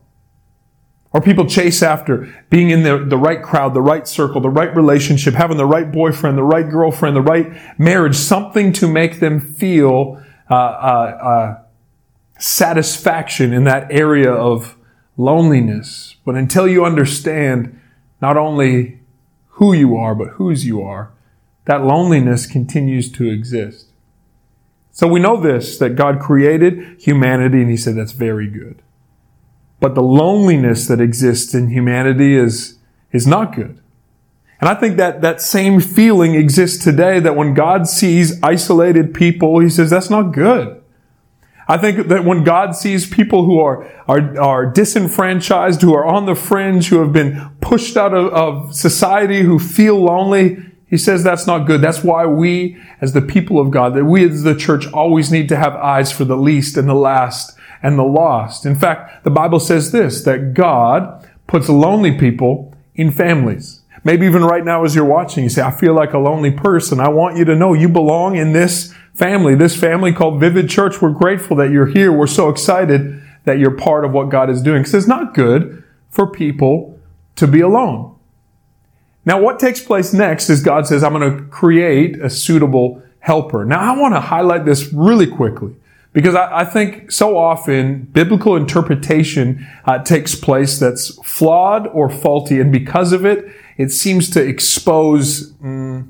Or 1.15 1.21
people 1.21 1.45
chase 1.45 1.81
after 1.81 2.27
being 2.49 2.71
in 2.71 2.83
the, 2.83 2.97
the 2.97 3.15
right 3.15 3.41
crowd, 3.41 3.73
the 3.73 3.81
right 3.81 4.05
circle, 4.05 4.41
the 4.41 4.49
right 4.49 4.75
relationship, 4.75 5.33
having 5.33 5.55
the 5.55 5.65
right 5.65 5.89
boyfriend, 5.89 6.37
the 6.37 6.43
right 6.43 6.69
girlfriend, 6.69 7.15
the 7.15 7.21
right 7.21 7.79
marriage, 7.79 8.17
something 8.17 8.73
to 8.73 8.87
make 8.89 9.21
them 9.21 9.39
feel 9.39 10.21
uh, 10.51 10.53
uh, 10.53 10.57
uh, 10.57 11.63
satisfaction 12.37 13.53
in 13.53 13.63
that 13.63 13.89
area 13.89 14.29
of 14.29 14.75
loneliness. 15.15 16.17
But 16.25 16.35
until 16.35 16.67
you 16.67 16.83
understand 16.83 17.79
not 18.21 18.35
only 18.35 18.99
who 19.51 19.71
you 19.71 19.95
are, 19.95 20.15
but 20.15 20.31
whose 20.31 20.65
you 20.65 20.81
are, 20.81 21.13
that 21.63 21.85
loneliness 21.85 22.45
continues 22.45 23.09
to 23.13 23.29
exist. 23.29 23.87
So 24.91 25.07
we 25.07 25.21
know 25.21 25.39
this, 25.39 25.77
that 25.77 25.95
God 25.95 26.19
created 26.19 26.99
humanity 27.01 27.61
and 27.61 27.71
he 27.71 27.77
said 27.77 27.95
that's 27.95 28.11
very 28.11 28.49
good. 28.49 28.81
But 29.85 29.93
the 29.93 30.01
loneliness 30.01 30.87
that 30.87 30.99
exists 30.99 31.53
in 31.53 31.69
humanity 31.69 32.35
is, 32.35 32.79
is 33.11 33.27
not 33.27 33.55
good. 33.55 33.79
And 34.59 34.67
I 34.67 34.73
think 34.73 34.97
that 34.97 35.21
that 35.21 35.41
same 35.41 35.79
feeling 35.79 36.33
exists 36.33 36.83
today 36.83 37.19
that 37.19 37.35
when 37.35 37.53
God 37.53 37.87
sees 37.87 38.41
isolated 38.41 39.13
people, 39.13 39.59
he 39.59 39.69
says 39.69 39.91
that's 39.91 40.09
not 40.09 40.31
good. 40.31 40.81
I 41.67 41.77
think 41.77 42.07
that 42.07 42.25
when 42.25 42.43
God 42.43 42.75
sees 42.75 43.07
people 43.07 43.45
who 43.45 43.59
are, 43.59 43.85
are, 44.07 44.39
are 44.41 44.65
disenfranchised, 44.65 45.83
who 45.83 45.93
are 45.93 46.03
on 46.03 46.25
the 46.25 46.33
fringe, 46.33 46.87
who 46.87 46.97
have 47.01 47.13
been 47.13 47.51
pushed 47.61 47.95
out 47.95 48.15
of, 48.15 48.33
of 48.33 48.73
society, 48.73 49.43
who 49.43 49.59
feel 49.59 50.01
lonely, 50.01 50.57
he 50.87 50.97
says 50.97 51.23
that's 51.23 51.45
not 51.45 51.67
good. 51.67 51.81
That's 51.81 52.03
why 52.03 52.25
we, 52.25 52.75
as 53.01 53.13
the 53.13 53.21
people 53.21 53.59
of 53.59 53.69
God, 53.69 53.93
that 53.93 54.05
we 54.05 54.27
as 54.27 54.41
the 54.41 54.55
church 54.55 54.87
always 54.87 55.31
need 55.31 55.47
to 55.49 55.57
have 55.57 55.75
eyes 55.75 56.11
for 56.11 56.25
the 56.25 56.37
least 56.37 56.75
and 56.75 56.89
the 56.89 56.95
last 56.95 57.55
and 57.85 57.99
the 57.99 58.03
lost. 58.03 58.65
In 58.65 58.75
fact, 58.75 59.23
the 59.23 59.29
Bible 59.29 59.59
says 59.59 59.91
this, 59.91 60.23
that 60.23 60.55
God 60.55 61.29
puts 61.45 61.69
lonely 61.69 62.17
people 62.17 62.73
in 62.95 63.11
families. 63.11 63.81
Maybe 64.03 64.25
even 64.25 64.43
right 64.43 64.65
now 64.65 64.83
as 64.83 64.95
you're 64.95 65.05
watching, 65.05 65.43
you 65.43 65.51
say, 65.51 65.61
I 65.61 65.69
feel 65.69 65.93
like 65.93 66.13
a 66.13 66.17
lonely 66.17 66.49
person. 66.49 66.99
I 66.99 67.09
want 67.09 67.37
you 67.37 67.45
to 67.45 67.55
know 67.55 67.73
you 67.73 67.87
belong 67.87 68.37
in 68.37 68.53
this 68.53 68.91
family, 69.13 69.53
this 69.53 69.79
family 69.79 70.11
called 70.13 70.39
Vivid 70.39 70.67
Church. 70.67 70.99
We're 70.99 71.11
grateful 71.11 71.55
that 71.57 71.69
you're 71.69 71.85
here. 71.85 72.11
We're 72.11 72.25
so 72.25 72.49
excited 72.49 73.21
that 73.43 73.59
you're 73.59 73.77
part 73.77 74.03
of 74.03 74.11
what 74.11 74.29
God 74.29 74.49
is 74.49 74.63
doing. 74.63 74.81
Because 74.81 74.95
it's 74.95 75.07
not 75.07 75.35
good 75.35 75.83
for 76.09 76.25
people 76.25 76.99
to 77.35 77.45
be 77.45 77.61
alone. 77.61 78.15
Now, 79.25 79.39
what 79.39 79.59
takes 79.59 79.79
place 79.79 80.11
next 80.11 80.49
is 80.49 80.63
God 80.63 80.87
says, 80.87 81.03
I'm 81.03 81.13
going 81.13 81.37
to 81.37 81.43
create 81.49 82.19
a 82.19 82.31
suitable 82.31 83.03
helper. 83.19 83.63
Now, 83.63 83.79
I 83.79 83.99
want 83.99 84.15
to 84.15 84.21
highlight 84.21 84.65
this 84.65 84.91
really 84.91 85.27
quickly 85.27 85.75
because 86.15 86.33
I, 86.33 86.61
I 86.61 86.65
think 86.65 87.11
so 87.11 87.37
often 87.37 88.05
biblical 88.05 88.55
interpretation 88.55 89.67
uh, 89.85 89.99
takes 89.99 90.33
place 90.33 90.79
that's 90.79 91.13
flawed 91.23 91.85
or 91.87 92.09
faulty, 92.09 92.59
and 92.59 92.71
because 92.71 93.13
of 93.13 93.23
it, 93.23 93.45
it 93.77 93.91
seems 93.91 94.31
to 94.31 94.41
expose 94.41 95.51
mm, 95.55 96.07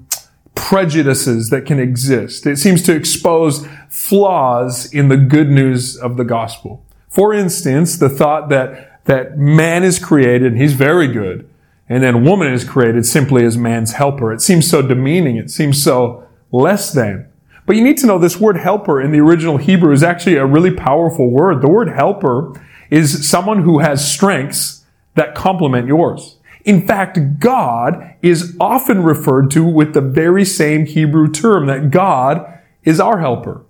prejudices 0.54 1.50
that 1.50 1.66
can 1.66 1.80
exist. 1.80 2.46
It 2.46 2.58
seems 2.58 2.82
to 2.84 2.96
expose 2.96 3.68
flaws 3.90 4.94
in 4.94 5.10
the 5.10 5.18
good 5.18 5.50
news 5.50 5.98
of 5.98 6.16
the 6.16 6.24
gospel. 6.24 6.86
For 7.10 7.34
instance, 7.34 7.98
the 7.98 8.10
thought 8.10 8.48
that 8.50 9.04
that 9.06 9.38
man 9.38 9.84
is 9.84 10.00
created 10.00 10.54
and 10.54 10.62
he's 10.62 10.74
very 10.74 11.08
good 11.08 11.50
and 11.88 12.04
then 12.04 12.24
woman 12.24 12.52
is 12.52 12.64
created 12.64 13.06
simply 13.06 13.46
as 13.46 13.58
man's 13.58 13.94
helper. 13.94 14.34
It 14.34 14.42
seems 14.42 14.70
so 14.70 14.82
demeaning. 14.82 15.38
It 15.38 15.52
seems 15.52 15.82
so 15.82 16.28
less 16.52 16.92
than. 16.92 17.28
But 17.66 17.76
you 17.76 17.84
need 17.84 17.98
to 17.98 18.08
know 18.08 18.20
this 18.20 18.40
word 18.40 18.58
helper 18.58 19.02
in 19.02 19.12
the 19.12 19.20
original 19.20 19.58
Hebrew 19.58 19.92
is 19.92 20.04
actually 20.04 20.36
a 20.36 20.46
really 20.46 20.72
powerful 20.72 21.30
word. 21.30 21.62
The 21.62 21.68
word 21.68 21.90
helper 21.90 22.54
is 22.90 23.28
someone 23.28 23.64
who 23.64 23.80
has 23.80 24.12
strengths 24.12 24.86
that 25.16 25.34
complement 25.34 25.88
yours. 25.88 26.38
In 26.64 26.86
fact, 26.86 27.40
God 27.40 28.16
is 28.22 28.56
often 28.60 29.04
referred 29.04 29.52
to 29.52 29.64
with 29.64 29.94
the 29.94 30.02
very 30.02 30.46
same 30.46 30.86
Hebrew 30.86 31.32
term 31.32 31.68
that 31.68 31.92
God 31.92 32.62
is 32.84 33.00
our 33.00 33.20
helper. 33.20 33.64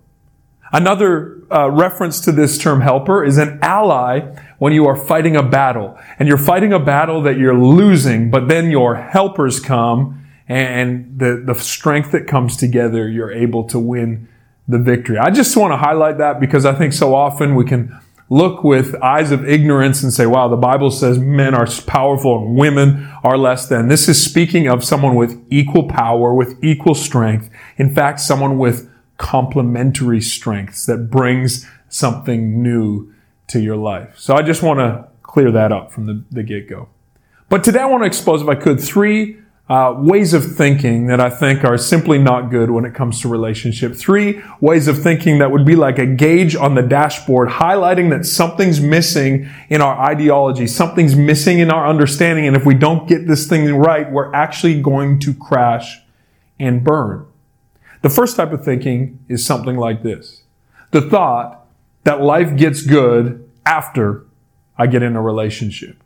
Another 0.72 1.42
uh, 1.50 1.70
reference 1.70 2.20
to 2.22 2.32
this 2.32 2.58
term 2.58 2.80
helper 2.80 3.24
is 3.24 3.38
an 3.38 3.58
ally 3.62 4.20
when 4.58 4.72
you 4.72 4.86
are 4.86 4.96
fighting 4.96 5.36
a 5.36 5.42
battle 5.42 5.96
and 6.18 6.28
you're 6.28 6.36
fighting 6.36 6.72
a 6.72 6.78
battle 6.78 7.22
that 7.22 7.38
you're 7.38 7.58
losing, 7.58 8.30
but 8.30 8.48
then 8.48 8.70
your 8.70 8.96
helpers 8.96 9.60
come 9.60 10.25
and 10.48 11.18
the, 11.18 11.42
the 11.44 11.54
strength 11.54 12.12
that 12.12 12.26
comes 12.26 12.56
together, 12.56 13.08
you're 13.08 13.32
able 13.32 13.64
to 13.64 13.78
win 13.78 14.28
the 14.68 14.78
victory. 14.78 15.18
I 15.18 15.30
just 15.30 15.56
want 15.56 15.72
to 15.72 15.76
highlight 15.76 16.18
that 16.18 16.40
because 16.40 16.64
I 16.64 16.74
think 16.74 16.92
so 16.92 17.14
often 17.14 17.54
we 17.54 17.64
can 17.64 17.98
look 18.28 18.64
with 18.64 18.94
eyes 18.96 19.30
of 19.30 19.48
ignorance 19.48 20.02
and 20.02 20.12
say, 20.12 20.26
wow, 20.26 20.48
the 20.48 20.56
Bible 20.56 20.90
says 20.90 21.18
men 21.18 21.54
are 21.54 21.66
powerful 21.86 22.44
and 22.44 22.56
women 22.56 23.08
are 23.22 23.38
less 23.38 23.68
than. 23.68 23.88
This 23.88 24.08
is 24.08 24.22
speaking 24.22 24.68
of 24.68 24.82
someone 24.82 25.14
with 25.14 25.40
equal 25.50 25.88
power, 25.88 26.34
with 26.34 26.62
equal 26.62 26.94
strength. 26.94 27.48
In 27.76 27.94
fact, 27.94 28.18
someone 28.18 28.58
with 28.58 28.90
complementary 29.16 30.20
strengths 30.20 30.86
that 30.86 31.10
brings 31.10 31.66
something 31.88 32.62
new 32.62 33.12
to 33.46 33.60
your 33.60 33.76
life. 33.76 34.18
So 34.18 34.34
I 34.34 34.42
just 34.42 34.62
want 34.62 34.80
to 34.80 35.06
clear 35.22 35.52
that 35.52 35.70
up 35.70 35.92
from 35.92 36.06
the, 36.06 36.24
the 36.32 36.42
get-go. 36.42 36.88
But 37.48 37.62
today 37.62 37.78
I 37.78 37.86
want 37.86 38.02
to 38.02 38.06
expose, 38.06 38.42
if 38.42 38.48
I 38.48 38.56
could, 38.56 38.80
three 38.80 39.38
uh, 39.68 39.92
ways 39.98 40.32
of 40.32 40.56
thinking 40.56 41.06
that 41.08 41.20
I 41.20 41.28
think 41.28 41.64
are 41.64 41.76
simply 41.76 42.18
not 42.18 42.50
good 42.50 42.70
when 42.70 42.84
it 42.84 42.94
comes 42.94 43.20
to 43.22 43.28
relationship. 43.28 43.96
Three 43.96 44.40
ways 44.60 44.86
of 44.86 45.02
thinking 45.02 45.38
that 45.38 45.50
would 45.50 45.64
be 45.64 45.74
like 45.74 45.98
a 45.98 46.06
gauge 46.06 46.54
on 46.54 46.76
the 46.76 46.82
dashboard, 46.82 47.48
highlighting 47.48 48.10
that 48.10 48.24
something's 48.26 48.80
missing 48.80 49.48
in 49.68 49.80
our 49.80 49.98
ideology, 49.98 50.68
something's 50.68 51.16
missing 51.16 51.58
in 51.58 51.70
our 51.72 51.88
understanding, 51.88 52.46
and 52.46 52.56
if 52.56 52.64
we 52.64 52.74
don't 52.74 53.08
get 53.08 53.26
this 53.26 53.48
thing 53.48 53.74
right, 53.74 54.10
we're 54.10 54.32
actually 54.32 54.80
going 54.80 55.18
to 55.20 55.34
crash 55.34 55.98
and 56.60 56.84
burn. 56.84 57.26
The 58.02 58.10
first 58.10 58.36
type 58.36 58.52
of 58.52 58.64
thinking 58.64 59.18
is 59.28 59.44
something 59.44 59.76
like 59.76 60.04
this. 60.04 60.42
The 60.92 61.02
thought 61.02 61.66
that 62.04 62.20
life 62.20 62.56
gets 62.56 62.82
good 62.82 63.50
after 63.66 64.24
I 64.78 64.86
get 64.86 65.02
in 65.02 65.16
a 65.16 65.22
relationship. 65.22 66.00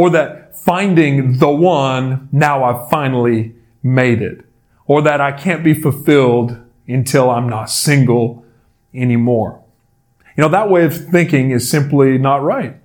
Or 0.00 0.08
that 0.08 0.56
finding 0.56 1.36
the 1.36 1.50
one, 1.50 2.30
now 2.32 2.64
I've 2.64 2.88
finally 2.88 3.54
made 3.82 4.22
it. 4.22 4.46
Or 4.86 5.02
that 5.02 5.20
I 5.20 5.30
can't 5.30 5.62
be 5.62 5.74
fulfilled 5.74 6.56
until 6.88 7.28
I'm 7.28 7.50
not 7.50 7.68
single 7.68 8.42
anymore. 8.94 9.62
You 10.38 10.40
know, 10.40 10.48
that 10.48 10.70
way 10.70 10.86
of 10.86 10.96
thinking 11.10 11.50
is 11.50 11.70
simply 11.70 12.16
not 12.16 12.42
right. 12.42 12.76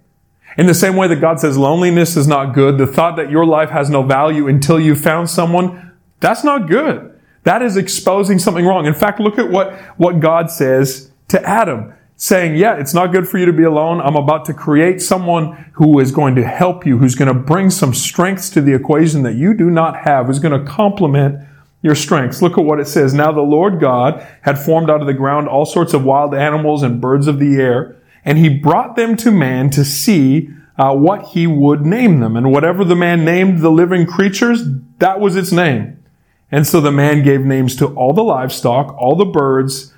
In 0.57 0.65
the 0.65 0.73
same 0.73 0.97
way 0.97 1.07
that 1.07 1.21
God 1.21 1.39
says 1.39 1.57
loneliness 1.57 2.17
is 2.17 2.27
not 2.27 2.53
good, 2.53 2.77
the 2.77 2.85
thought 2.85 3.15
that 3.15 3.31
your 3.31 3.45
life 3.45 3.69
has 3.69 3.89
no 3.89 4.03
value 4.03 4.49
until 4.49 4.77
you 4.77 4.93
found 4.93 5.29
someone, 5.29 5.93
that's 6.19 6.43
not 6.43 6.67
good. 6.67 7.17
That 7.43 7.61
is 7.61 7.77
exposing 7.77 8.39
something 8.39 8.65
wrong. 8.65 8.87
In 8.87 8.93
fact, 8.93 9.21
look 9.21 9.39
at 9.39 9.49
what, 9.49 9.73
what 9.95 10.19
God 10.19 10.51
says 10.51 11.11
to 11.29 11.41
Adam, 11.47 11.93
saying, 12.17 12.55
yeah, 12.55 12.75
it's 12.75 12.93
not 12.93 13.11
good 13.11 13.27
for 13.27 13.37
you 13.37 13.45
to 13.45 13.53
be 13.53 13.63
alone. 13.63 13.99
I'm 13.99 14.15
about 14.15 14.45
to 14.45 14.53
create 14.53 15.01
someone 15.01 15.69
who 15.73 15.99
is 15.99 16.11
going 16.11 16.35
to 16.35 16.47
help 16.47 16.85
you, 16.85 16.97
who's 16.97 17.15
going 17.15 17.27
to 17.27 17.33
bring 17.33 17.69
some 17.69 17.93
strengths 17.93 18.49
to 18.51 18.61
the 18.61 18.73
equation 18.73 19.23
that 19.23 19.35
you 19.35 19.53
do 19.53 19.69
not 19.69 19.97
have, 19.97 20.27
who's 20.27 20.39
going 20.39 20.57
to 20.57 20.65
complement 20.65 21.45
your 21.81 21.95
strengths. 21.95 22.41
Look 22.41 22.57
at 22.57 22.63
what 22.63 22.79
it 22.79 22.87
says. 22.87 23.13
Now 23.13 23.31
the 23.31 23.41
Lord 23.41 23.79
God 23.79 24.25
had 24.41 24.57
formed 24.57 24.89
out 24.89 25.01
of 25.01 25.07
the 25.07 25.13
ground 25.13 25.47
all 25.47 25.65
sorts 25.65 25.93
of 25.93 26.03
wild 26.03 26.33
animals 26.33 26.83
and 26.83 27.01
birds 27.01 27.27
of 27.27 27.37
the 27.37 27.57
air, 27.57 27.95
and 28.23 28.37
he 28.37 28.49
brought 28.49 28.95
them 28.95 29.17
to 29.17 29.29
man 29.29 29.69
to 29.71 29.83
see 29.83 30.49
uh, 30.77 30.95
what 30.95 31.27
he 31.27 31.45
would 31.45 31.85
name 31.85 32.21
them. 32.21 32.35
And 32.35 32.51
whatever 32.51 32.83
the 32.83 32.95
man 32.95 33.23
named 33.23 33.59
the 33.59 33.69
living 33.69 34.05
creatures, 34.05 34.63
that 34.99 35.19
was 35.19 35.35
its 35.35 35.51
name. 35.51 36.03
And 36.51 36.65
so 36.65 36.79
the 36.79 36.91
man 36.91 37.23
gave 37.23 37.41
names 37.41 37.75
to 37.77 37.87
all 37.95 38.13
the 38.13 38.23
livestock, 38.23 38.95
all 38.97 39.15
the 39.15 39.25
birds, 39.25 39.93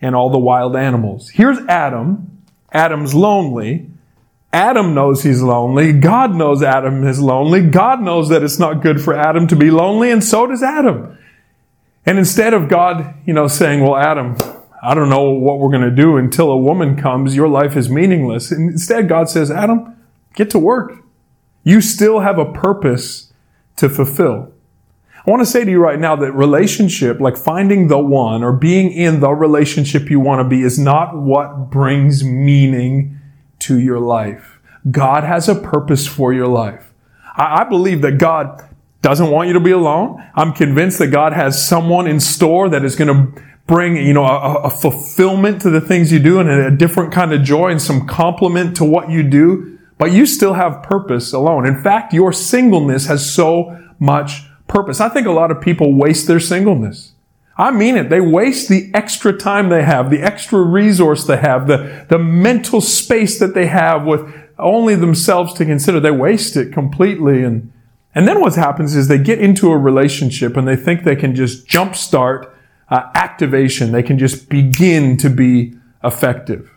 and 0.00 0.14
all 0.14 0.30
the 0.30 0.38
wild 0.38 0.76
animals. 0.76 1.30
Here's 1.30 1.58
Adam. 1.68 2.42
Adam's 2.72 3.14
lonely. 3.14 3.88
Adam 4.52 4.94
knows 4.94 5.22
he's 5.22 5.42
lonely. 5.42 5.92
God 5.92 6.34
knows 6.34 6.62
Adam 6.62 7.06
is 7.06 7.20
lonely. 7.20 7.62
God 7.62 8.00
knows 8.00 8.28
that 8.28 8.42
it's 8.42 8.58
not 8.58 8.82
good 8.82 9.00
for 9.00 9.14
Adam 9.14 9.46
to 9.48 9.56
be 9.56 9.70
lonely, 9.70 10.10
and 10.10 10.22
so 10.22 10.46
does 10.46 10.62
Adam. 10.62 11.18
And 12.06 12.18
instead 12.18 12.54
of 12.54 12.68
God, 12.68 13.14
you 13.26 13.34
know, 13.34 13.48
saying, 13.48 13.82
well, 13.82 13.96
Adam, 13.96 14.36
I 14.82 14.94
don't 14.94 15.10
know 15.10 15.30
what 15.30 15.58
we're 15.58 15.70
going 15.70 15.82
to 15.82 15.90
do 15.90 16.16
until 16.16 16.50
a 16.50 16.56
woman 16.56 16.96
comes. 16.96 17.34
Your 17.34 17.48
life 17.48 17.76
is 17.76 17.90
meaningless. 17.90 18.52
And 18.52 18.70
instead, 18.70 19.08
God 19.08 19.28
says, 19.28 19.50
Adam, 19.50 19.96
get 20.34 20.48
to 20.50 20.58
work. 20.58 21.02
You 21.64 21.80
still 21.80 22.20
have 22.20 22.38
a 22.38 22.52
purpose 22.52 23.32
to 23.76 23.88
fulfill. 23.88 24.52
I 25.26 25.30
want 25.30 25.40
to 25.40 25.46
say 25.46 25.64
to 25.64 25.70
you 25.70 25.80
right 25.80 25.98
now 25.98 26.14
that 26.14 26.32
relationship, 26.32 27.18
like 27.18 27.36
finding 27.36 27.88
the 27.88 27.98
one 27.98 28.44
or 28.44 28.52
being 28.52 28.92
in 28.92 29.18
the 29.18 29.30
relationship 29.30 30.08
you 30.08 30.20
want 30.20 30.38
to 30.38 30.48
be 30.48 30.62
is 30.62 30.78
not 30.78 31.16
what 31.16 31.68
brings 31.68 32.22
meaning 32.22 33.18
to 33.60 33.80
your 33.80 33.98
life. 33.98 34.60
God 34.88 35.24
has 35.24 35.48
a 35.48 35.56
purpose 35.56 36.06
for 36.06 36.32
your 36.32 36.46
life. 36.46 36.92
I, 37.36 37.62
I 37.62 37.64
believe 37.64 38.02
that 38.02 38.18
God 38.18 38.62
doesn't 39.02 39.28
want 39.28 39.48
you 39.48 39.54
to 39.54 39.60
be 39.60 39.72
alone. 39.72 40.22
I'm 40.36 40.52
convinced 40.52 41.00
that 41.00 41.08
God 41.08 41.32
has 41.32 41.66
someone 41.66 42.06
in 42.06 42.20
store 42.20 42.68
that 42.68 42.84
is 42.84 42.94
going 42.94 43.08
to 43.08 43.42
bring, 43.66 43.96
you 43.96 44.12
know, 44.12 44.24
a, 44.24 44.62
a, 44.62 44.70
fulfillment 44.70 45.60
to 45.62 45.70
the 45.70 45.80
things 45.80 46.12
you 46.12 46.20
do 46.20 46.38
and 46.38 46.48
a 46.48 46.70
different 46.70 47.12
kind 47.12 47.32
of 47.32 47.42
joy 47.42 47.70
and 47.70 47.82
some 47.82 48.06
complement 48.06 48.76
to 48.76 48.84
what 48.84 49.10
you 49.10 49.24
do. 49.24 49.76
But 49.98 50.12
you 50.12 50.24
still 50.24 50.54
have 50.54 50.84
purpose 50.84 51.32
alone. 51.32 51.66
In 51.66 51.82
fact, 51.82 52.12
your 52.12 52.32
singleness 52.32 53.06
has 53.06 53.28
so 53.28 53.76
much 53.98 54.44
purpose. 54.68 55.00
I 55.00 55.08
think 55.08 55.26
a 55.26 55.32
lot 55.32 55.50
of 55.50 55.60
people 55.60 55.94
waste 55.94 56.26
their 56.26 56.40
singleness. 56.40 57.12
I 57.58 57.70
mean 57.70 57.96
it. 57.96 58.10
They 58.10 58.20
waste 58.20 58.68
the 58.68 58.90
extra 58.92 59.32
time 59.32 59.70
they 59.70 59.82
have, 59.82 60.10
the 60.10 60.20
extra 60.20 60.60
resource 60.60 61.24
they 61.24 61.38
have, 61.38 61.66
the, 61.66 62.06
the 62.08 62.18
mental 62.18 62.80
space 62.80 63.38
that 63.38 63.54
they 63.54 63.66
have 63.66 64.04
with 64.04 64.30
only 64.58 64.94
themselves 64.94 65.54
to 65.54 65.64
consider. 65.64 65.98
They 65.98 66.10
waste 66.10 66.56
it 66.56 66.72
completely. 66.72 67.42
And, 67.44 67.72
and 68.14 68.28
then 68.28 68.40
what 68.40 68.54
happens 68.54 68.94
is 68.94 69.08
they 69.08 69.18
get 69.18 69.38
into 69.38 69.70
a 69.70 69.78
relationship 69.78 70.56
and 70.56 70.68
they 70.68 70.76
think 70.76 71.04
they 71.04 71.16
can 71.16 71.34
just 71.34 71.66
jumpstart 71.66 72.50
uh, 72.90 73.10
activation. 73.14 73.92
They 73.92 74.02
can 74.02 74.18
just 74.18 74.48
begin 74.48 75.16
to 75.18 75.30
be 75.30 75.74
effective. 76.04 76.70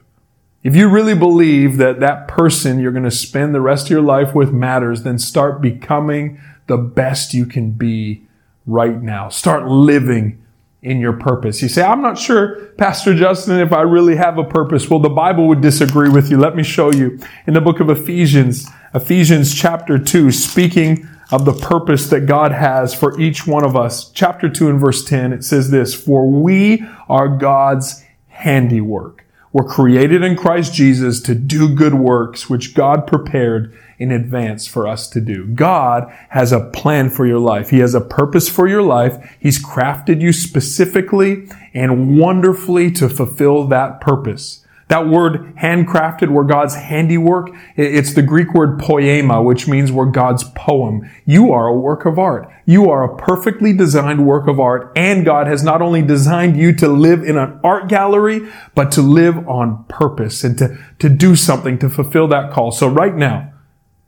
If 0.64 0.76
you 0.76 0.90
really 0.90 1.16
believe 1.16 1.78
that 1.78 2.00
that 2.02 2.28
person 2.28 2.80
you're 2.80 2.92
going 2.92 3.04
to 3.06 3.12
spend 3.12 3.56
the 3.56 3.62
rest 3.62 3.88
of 3.88 3.92
your 3.92 4.02
life 4.02 4.36
with 4.36 4.52
matters, 4.52 5.04
then 5.04 5.18
start 5.18 5.62
becoming 5.62 6.40
the 6.70 6.78
best 6.78 7.34
you 7.34 7.46
can 7.46 7.72
be 7.72 8.26
right 8.66 9.02
now. 9.02 9.28
Start 9.28 9.68
living 9.68 10.42
in 10.82 11.02
your 11.02 11.14
purpose. 11.14 11.62
You 11.62 11.68
say, 11.68 11.84
I'm 11.84 12.02
not 12.02 12.18
sure, 12.18 12.68
Pastor 12.78 13.14
Justin, 13.14 13.60
if 13.60 13.74
I 13.74 13.82
really 13.82 14.16
have 14.16 14.38
a 14.38 14.46
purpose. 14.46 14.90
Well, 14.90 15.00
the 15.00 15.10
Bible 15.10 15.50
would 15.50 15.60
disagree 15.60 16.08
with 16.08 16.32
you. 16.32 16.38
Let 16.38 16.56
me 16.56 16.64
show 16.64 16.94
you. 16.94 17.20
In 17.48 17.54
the 17.54 17.60
book 17.60 17.82
of 17.82 17.90
Ephesians, 17.90 18.66
Ephesians 18.94 19.54
chapter 19.54 20.00
2, 20.00 20.32
speaking 20.32 21.06
of 21.32 21.46
the 21.46 21.54
purpose 21.54 22.10
that 22.10 22.22
God 22.22 22.52
has 22.52 22.94
for 22.94 23.20
each 23.20 23.46
one 23.46 23.64
of 23.64 23.76
us. 23.76 24.10
Chapter 24.12 24.50
2 24.50 24.70
and 24.70 24.80
verse 24.80 25.04
10, 25.04 25.34
it 25.34 25.44
says 25.44 25.70
this, 25.70 25.94
For 25.94 26.28
we 26.28 26.84
are 27.08 27.28
God's 27.28 28.04
handiwork. 28.30 29.26
We're 29.52 29.64
created 29.64 30.24
in 30.24 30.36
Christ 30.36 30.74
Jesus 30.74 31.22
to 31.22 31.36
do 31.36 31.74
good 31.74 31.96
works, 31.96 32.50
which 32.50 32.74
God 32.74 33.06
prepared 33.06 33.76
in 34.00 34.12
advance 34.12 34.66
for 34.66 34.88
us 34.88 35.10
to 35.10 35.22
do. 35.22 35.46
God 35.48 36.12
has 36.30 36.52
a 36.52 36.62
plan 36.72 37.10
for 37.10 37.28
your 37.28 37.40
life. 37.40 37.70
He 37.70 37.80
has 37.80 37.94
a 37.94 38.02
purpose 38.02 38.50
for 38.50 38.68
your 38.68 38.82
life. 38.82 39.36
He's 39.40 39.64
crafted 39.64 40.22
you 40.22 40.32
specifically 40.32 41.48
and 41.74 42.18
wonderfully 42.18 42.92
to 42.92 43.10
fulfill 43.10 43.68
that 43.68 44.02
purpose. 44.02 44.66
That 44.88 45.08
word 45.08 45.56
handcrafted, 45.58 46.32
where 46.32 46.44
God's 46.44 46.74
handiwork, 46.74 47.52
it's 47.76 48.16
the 48.16 48.24
Greek 48.24 48.56
word 48.56 48.80
poiema, 48.80 49.44
which 49.44 49.68
means 49.68 49.92
we're 49.92 50.06
God's 50.06 50.44
poem. 50.56 51.08
You 51.26 51.52
are 51.52 51.68
a 51.68 51.76
work 51.76 52.08
of 52.08 52.18
art. 52.18 52.52
You 52.66 52.90
are 52.90 53.04
a 53.04 53.16
perfectly 53.16 53.72
designed 53.72 54.26
work 54.26 54.48
of 54.48 54.60
art, 54.60 54.92
and 54.96 55.24
God 55.24 55.46
has 55.46 55.64
not 55.64 55.84
only 55.84 56.02
designed 56.02 56.58
you 56.58 56.74
to 56.78 56.88
live 56.88 57.22
in 57.22 57.38
an 57.38 57.60
art 57.64 57.88
gallery, 57.88 58.50
but 58.74 58.92
to 58.94 59.04
live 59.04 59.48
on 59.48 59.86
purpose 59.90 60.44
and 60.44 60.58
to, 60.58 60.76
to 60.98 61.08
do 61.08 61.36
something 61.36 61.78
to 61.78 61.90
fulfill 61.90 62.28
that 62.30 62.52
call. 62.52 62.72
So 62.72 62.88
right 62.88 63.16
now, 63.16 63.54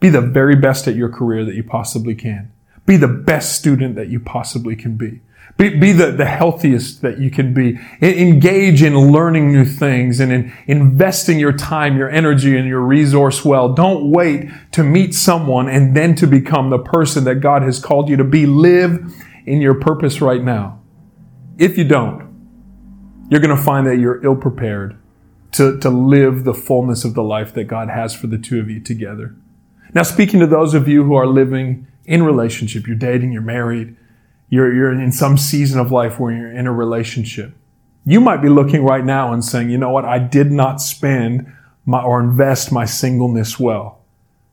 be 0.02 0.10
the 0.10 0.20
very 0.20 0.58
best 0.58 0.88
at 0.90 0.96
your 0.96 1.08
career 1.08 1.46
that 1.46 1.56
you 1.56 1.64
possibly 1.64 2.16
can. 2.16 2.52
Be 2.86 2.98
the 2.98 3.08
best 3.08 3.56
student 3.56 3.96
that 3.96 4.10
you 4.10 4.20
possibly 4.20 4.76
can 4.76 4.98
be. 4.98 5.22
Be, 5.58 5.78
be 5.78 5.92
the, 5.92 6.12
the 6.12 6.26
healthiest 6.26 7.02
that 7.04 7.20
you 7.20 7.30
can 7.30 7.54
be. 7.54 7.78
Engage 8.02 8.82
in 8.82 9.12
learning 9.12 9.52
new 9.52 9.64
things 9.64 10.20
and 10.20 10.32
in 10.32 10.52
investing 10.66 11.38
your 11.38 11.52
time, 11.52 11.98
your 11.98 12.10
energy, 12.10 12.58
and 12.58 12.68
your 12.68 12.82
resource 12.82 13.46
well. 13.46 13.74
Don't 13.74 14.10
wait 14.10 14.50
to 14.72 14.84
meet 14.84 15.14
someone 15.14 15.70
and 15.70 15.96
then 15.96 16.16
to 16.16 16.26
become 16.26 16.72
the 16.72 16.80
person 16.80 17.24
that 17.26 17.36
God 17.36 17.62
has 17.62 17.80
called 17.80 18.10
you 18.10 18.18
to 18.18 18.24
be. 18.24 18.48
Live 18.48 19.14
in 19.46 19.62
your 19.62 19.76
purpose 19.76 20.20
right 20.20 20.44
now. 20.44 20.82
If 21.60 21.78
you 21.78 21.84
don't, 21.84 22.28
you're 23.30 23.42
going 23.42 23.56
to 23.56 23.62
find 23.62 23.86
that 23.86 23.98
you're 23.98 24.24
ill 24.26 24.36
prepared 24.36 24.98
to, 25.52 25.80
to 25.80 25.90
live 25.90 26.44
the 26.44 26.56
fullness 26.56 27.06
of 27.06 27.14
the 27.14 27.24
life 27.24 27.54
that 27.54 27.66
God 27.66 27.90
has 27.90 28.16
for 28.16 28.26
the 28.26 28.40
two 28.40 28.60
of 28.60 28.70
you 28.70 28.80
together. 28.80 29.36
Now, 29.94 30.04
speaking 30.04 30.40
to 30.40 30.48
those 30.48 30.74
of 30.74 30.88
you 30.88 31.04
who 31.04 31.16
are 31.16 31.28
living 31.28 31.88
in 32.06 32.24
relationship, 32.24 32.88
you're 32.88 32.96
dating, 32.96 33.32
you're 33.32 33.42
married, 33.42 33.96
you're, 34.50 34.74
you're 34.74 34.92
in 34.92 35.12
some 35.12 35.38
season 35.38 35.80
of 35.80 35.92
life 35.92 36.20
where 36.20 36.34
you're 36.34 36.52
in 36.52 36.68
a 36.68 36.74
relationship. 36.74 37.54
You 38.06 38.20
might 38.20 38.42
be 38.42 38.50
looking 38.50 38.84
right 38.84 39.04
now 39.04 39.34
and 39.34 39.44
saying, 39.44 39.70
you 39.70 39.78
know 39.78 39.90
what? 39.90 40.06
I 40.06 40.20
did 40.20 40.52
not 40.52 40.82
spend 40.82 41.52
my, 41.86 42.02
or 42.02 42.20
invest 42.20 42.72
my 42.72 42.86
singleness 42.86 43.60
well. 43.60 44.00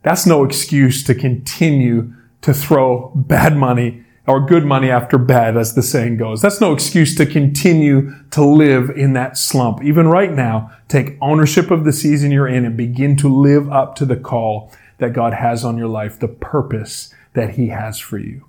That's 0.02 0.26
no 0.26 0.44
excuse 0.44 1.02
to 1.04 1.14
continue 1.14 2.12
to 2.42 2.54
throw 2.54 3.12
bad 3.14 3.56
money 3.56 4.04
or 4.26 4.44
good 4.44 4.64
money 4.64 4.90
after 4.90 5.16
bad, 5.16 5.56
as 5.56 5.74
the 5.74 5.82
saying 5.82 6.18
goes. 6.18 6.42
That's 6.42 6.60
no 6.60 6.74
excuse 6.74 7.14
to 7.16 7.24
continue 7.24 8.12
to 8.30 8.44
live 8.44 8.90
in 8.90 9.14
that 9.14 9.38
slump. 9.38 9.82
Even 9.82 10.06
right 10.06 10.32
now, 10.32 10.70
take 10.86 11.16
ownership 11.22 11.70
of 11.70 11.84
the 11.84 11.92
season 11.92 12.30
you're 12.30 12.46
in 12.46 12.66
and 12.66 12.76
begin 12.76 13.16
to 13.16 13.28
live 13.28 13.72
up 13.72 13.96
to 13.96 14.04
the 14.04 14.16
call 14.16 14.70
that 14.98 15.12
God 15.12 15.32
has 15.34 15.64
on 15.64 15.78
your 15.78 15.88
life, 15.88 16.18
the 16.18 16.28
purpose 16.28 17.14
that 17.34 17.50
He 17.50 17.68
has 17.68 17.98
for 17.98 18.18
you. 18.18 18.44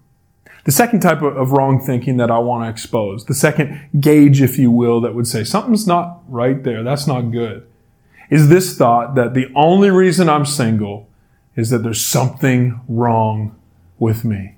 The 0.65 0.71
second 0.71 0.99
type 0.99 1.21
of, 1.21 1.51
wrong 1.51 1.79
thinking 1.79 2.17
that 2.17 2.29
I 2.29 2.37
want 2.39 2.65
to 2.65 2.69
expose, 2.69 3.25
the 3.25 3.33
second 3.33 3.89
gauge, 3.99 4.41
if 4.41 4.59
you 4.59 4.69
will, 4.69 5.01
that 5.01 5.15
would 5.15 5.27
say 5.27 5.43
something's 5.43 5.87
not 5.87 6.19
right 6.27 6.61
there, 6.63 6.83
that's 6.83 7.07
not 7.07 7.31
good, 7.31 7.65
is 8.29 8.49
this 8.49 8.77
thought 8.77 9.15
that 9.15 9.33
the 9.33 9.51
only 9.55 9.89
reason 9.89 10.29
I'm 10.29 10.45
single 10.45 11.07
is 11.55 11.69
that 11.69 11.79
there's 11.79 12.05
something 12.05 12.79
wrong 12.87 13.55
with 13.97 14.23
me. 14.23 14.55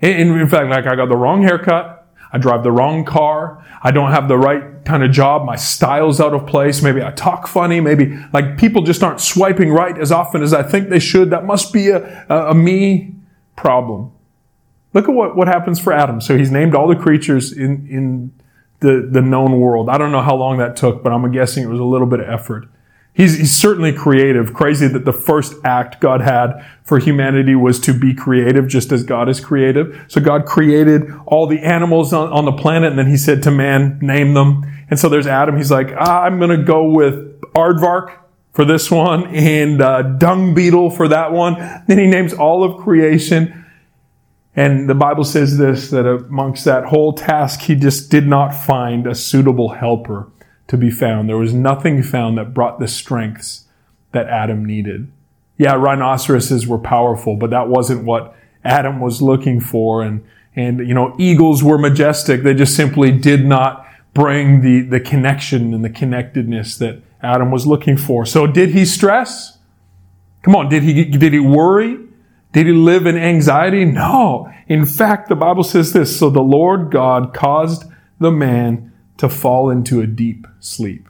In, 0.00 0.48
fact, 0.48 0.68
like 0.68 0.86
I 0.86 0.96
got 0.96 1.08
the 1.08 1.16
wrong 1.16 1.42
haircut, 1.42 1.93
I 2.34 2.38
drive 2.38 2.64
the 2.64 2.72
wrong 2.72 3.04
car, 3.04 3.64
I 3.80 3.92
don't 3.92 4.10
have 4.10 4.26
the 4.26 4.36
right 4.36 4.84
kind 4.84 5.04
of 5.04 5.12
job, 5.12 5.46
my 5.46 5.54
style's 5.54 6.20
out 6.20 6.34
of 6.34 6.48
place, 6.48 6.82
maybe 6.82 7.00
I 7.00 7.12
talk 7.12 7.46
funny, 7.46 7.78
maybe 7.78 8.18
like 8.32 8.58
people 8.58 8.82
just 8.82 9.04
aren't 9.04 9.20
swiping 9.20 9.70
right 9.70 9.96
as 9.96 10.10
often 10.10 10.42
as 10.42 10.52
I 10.52 10.64
think 10.64 10.88
they 10.88 10.98
should. 10.98 11.30
That 11.30 11.44
must 11.44 11.72
be 11.72 11.90
a, 11.90 12.26
a, 12.28 12.50
a 12.50 12.54
me 12.54 13.14
problem. 13.54 14.10
Look 14.94 15.08
at 15.08 15.14
what, 15.14 15.36
what 15.36 15.46
happens 15.46 15.78
for 15.78 15.92
Adam. 15.92 16.20
So 16.20 16.36
he's 16.36 16.50
named 16.50 16.74
all 16.74 16.88
the 16.88 16.96
creatures 16.96 17.52
in, 17.52 17.86
in 17.88 18.32
the, 18.80 19.08
the 19.08 19.22
known 19.22 19.60
world. 19.60 19.88
I 19.88 19.96
don't 19.96 20.10
know 20.10 20.20
how 20.20 20.34
long 20.34 20.58
that 20.58 20.74
took, 20.74 21.04
but 21.04 21.12
I'm 21.12 21.30
guessing 21.30 21.62
it 21.62 21.68
was 21.68 21.78
a 21.78 21.84
little 21.84 22.08
bit 22.08 22.18
of 22.18 22.28
effort. 22.28 22.66
He's, 23.14 23.38
he's 23.38 23.56
certainly 23.56 23.92
creative. 23.92 24.52
Crazy 24.52 24.88
that 24.88 25.04
the 25.04 25.12
first 25.12 25.54
act 25.64 26.00
God 26.00 26.20
had 26.20 26.66
for 26.82 26.98
humanity 26.98 27.54
was 27.54 27.78
to 27.80 27.96
be 27.96 28.12
creative, 28.12 28.66
just 28.66 28.90
as 28.90 29.04
God 29.04 29.28
is 29.28 29.38
creative. 29.38 30.04
So 30.08 30.20
God 30.20 30.46
created 30.46 31.04
all 31.24 31.46
the 31.46 31.60
animals 31.60 32.12
on, 32.12 32.32
on 32.32 32.44
the 32.44 32.52
planet, 32.52 32.90
and 32.90 32.98
then 32.98 33.06
he 33.06 33.16
said 33.16 33.42
to 33.44 33.52
man, 33.52 34.00
name 34.02 34.34
them. 34.34 34.64
And 34.90 34.98
so 34.98 35.08
there's 35.08 35.28
Adam. 35.28 35.56
He's 35.56 35.70
like, 35.70 35.94
ah, 35.96 36.24
I'm 36.24 36.38
going 36.38 36.58
to 36.58 36.64
go 36.64 36.90
with 36.90 37.40
aardvark 37.52 38.18
for 38.52 38.64
this 38.64 38.90
one 38.90 39.26
and 39.28 39.80
uh, 39.80 40.02
dung 40.02 40.52
beetle 40.52 40.90
for 40.90 41.06
that 41.06 41.32
one. 41.32 41.54
Then 41.86 41.98
he 41.98 42.06
names 42.06 42.32
all 42.32 42.64
of 42.64 42.82
creation. 42.82 43.64
And 44.56 44.88
the 44.88 44.94
Bible 44.94 45.24
says 45.24 45.56
this, 45.56 45.90
that 45.90 46.06
amongst 46.06 46.64
that 46.64 46.84
whole 46.84 47.12
task, 47.12 47.60
he 47.60 47.76
just 47.76 48.10
did 48.10 48.26
not 48.26 48.50
find 48.50 49.06
a 49.06 49.14
suitable 49.14 49.70
helper 49.70 50.28
to 50.74 50.78
be 50.78 50.90
found. 50.90 51.28
There 51.28 51.38
was 51.38 51.54
nothing 51.54 52.02
found 52.02 52.36
that 52.36 52.52
brought 52.52 52.80
the 52.80 52.88
strengths 52.88 53.66
that 54.12 54.26
Adam 54.26 54.64
needed. 54.64 55.10
Yeah, 55.56 55.74
rhinoceroses 55.74 56.66
were 56.66 56.78
powerful, 56.78 57.36
but 57.36 57.50
that 57.50 57.68
wasn't 57.68 58.04
what 58.04 58.34
Adam 58.64 59.00
was 59.00 59.22
looking 59.22 59.60
for. 59.60 60.02
And, 60.02 60.24
and, 60.56 60.80
you 60.80 60.94
know, 60.94 61.14
eagles 61.18 61.62
were 61.62 61.78
majestic. 61.78 62.42
They 62.42 62.54
just 62.54 62.74
simply 62.74 63.12
did 63.12 63.44
not 63.44 63.86
bring 64.14 64.62
the, 64.62 64.80
the 64.80 65.00
connection 65.00 65.72
and 65.72 65.84
the 65.84 65.90
connectedness 65.90 66.76
that 66.78 67.02
Adam 67.22 67.50
was 67.52 67.66
looking 67.66 67.96
for. 67.96 68.26
So 68.26 68.46
did 68.46 68.70
he 68.70 68.84
stress? 68.84 69.58
Come 70.42 70.56
on, 70.56 70.68
did 70.68 70.82
he, 70.82 71.04
did 71.04 71.32
he 71.32 71.38
worry? 71.38 71.98
Did 72.52 72.66
he 72.66 72.72
live 72.72 73.06
in 73.06 73.16
anxiety? 73.16 73.84
No. 73.84 74.52
In 74.66 74.86
fact, 74.86 75.28
the 75.28 75.36
Bible 75.36 75.62
says 75.64 75.92
this, 75.92 76.18
so 76.18 76.30
the 76.30 76.42
Lord 76.42 76.90
God 76.90 77.32
caused 77.32 77.84
the 78.18 78.30
man 78.30 78.92
to 79.18 79.28
fall 79.28 79.70
into 79.70 80.00
a 80.00 80.06
deep 80.06 80.46
sleep. 80.60 81.08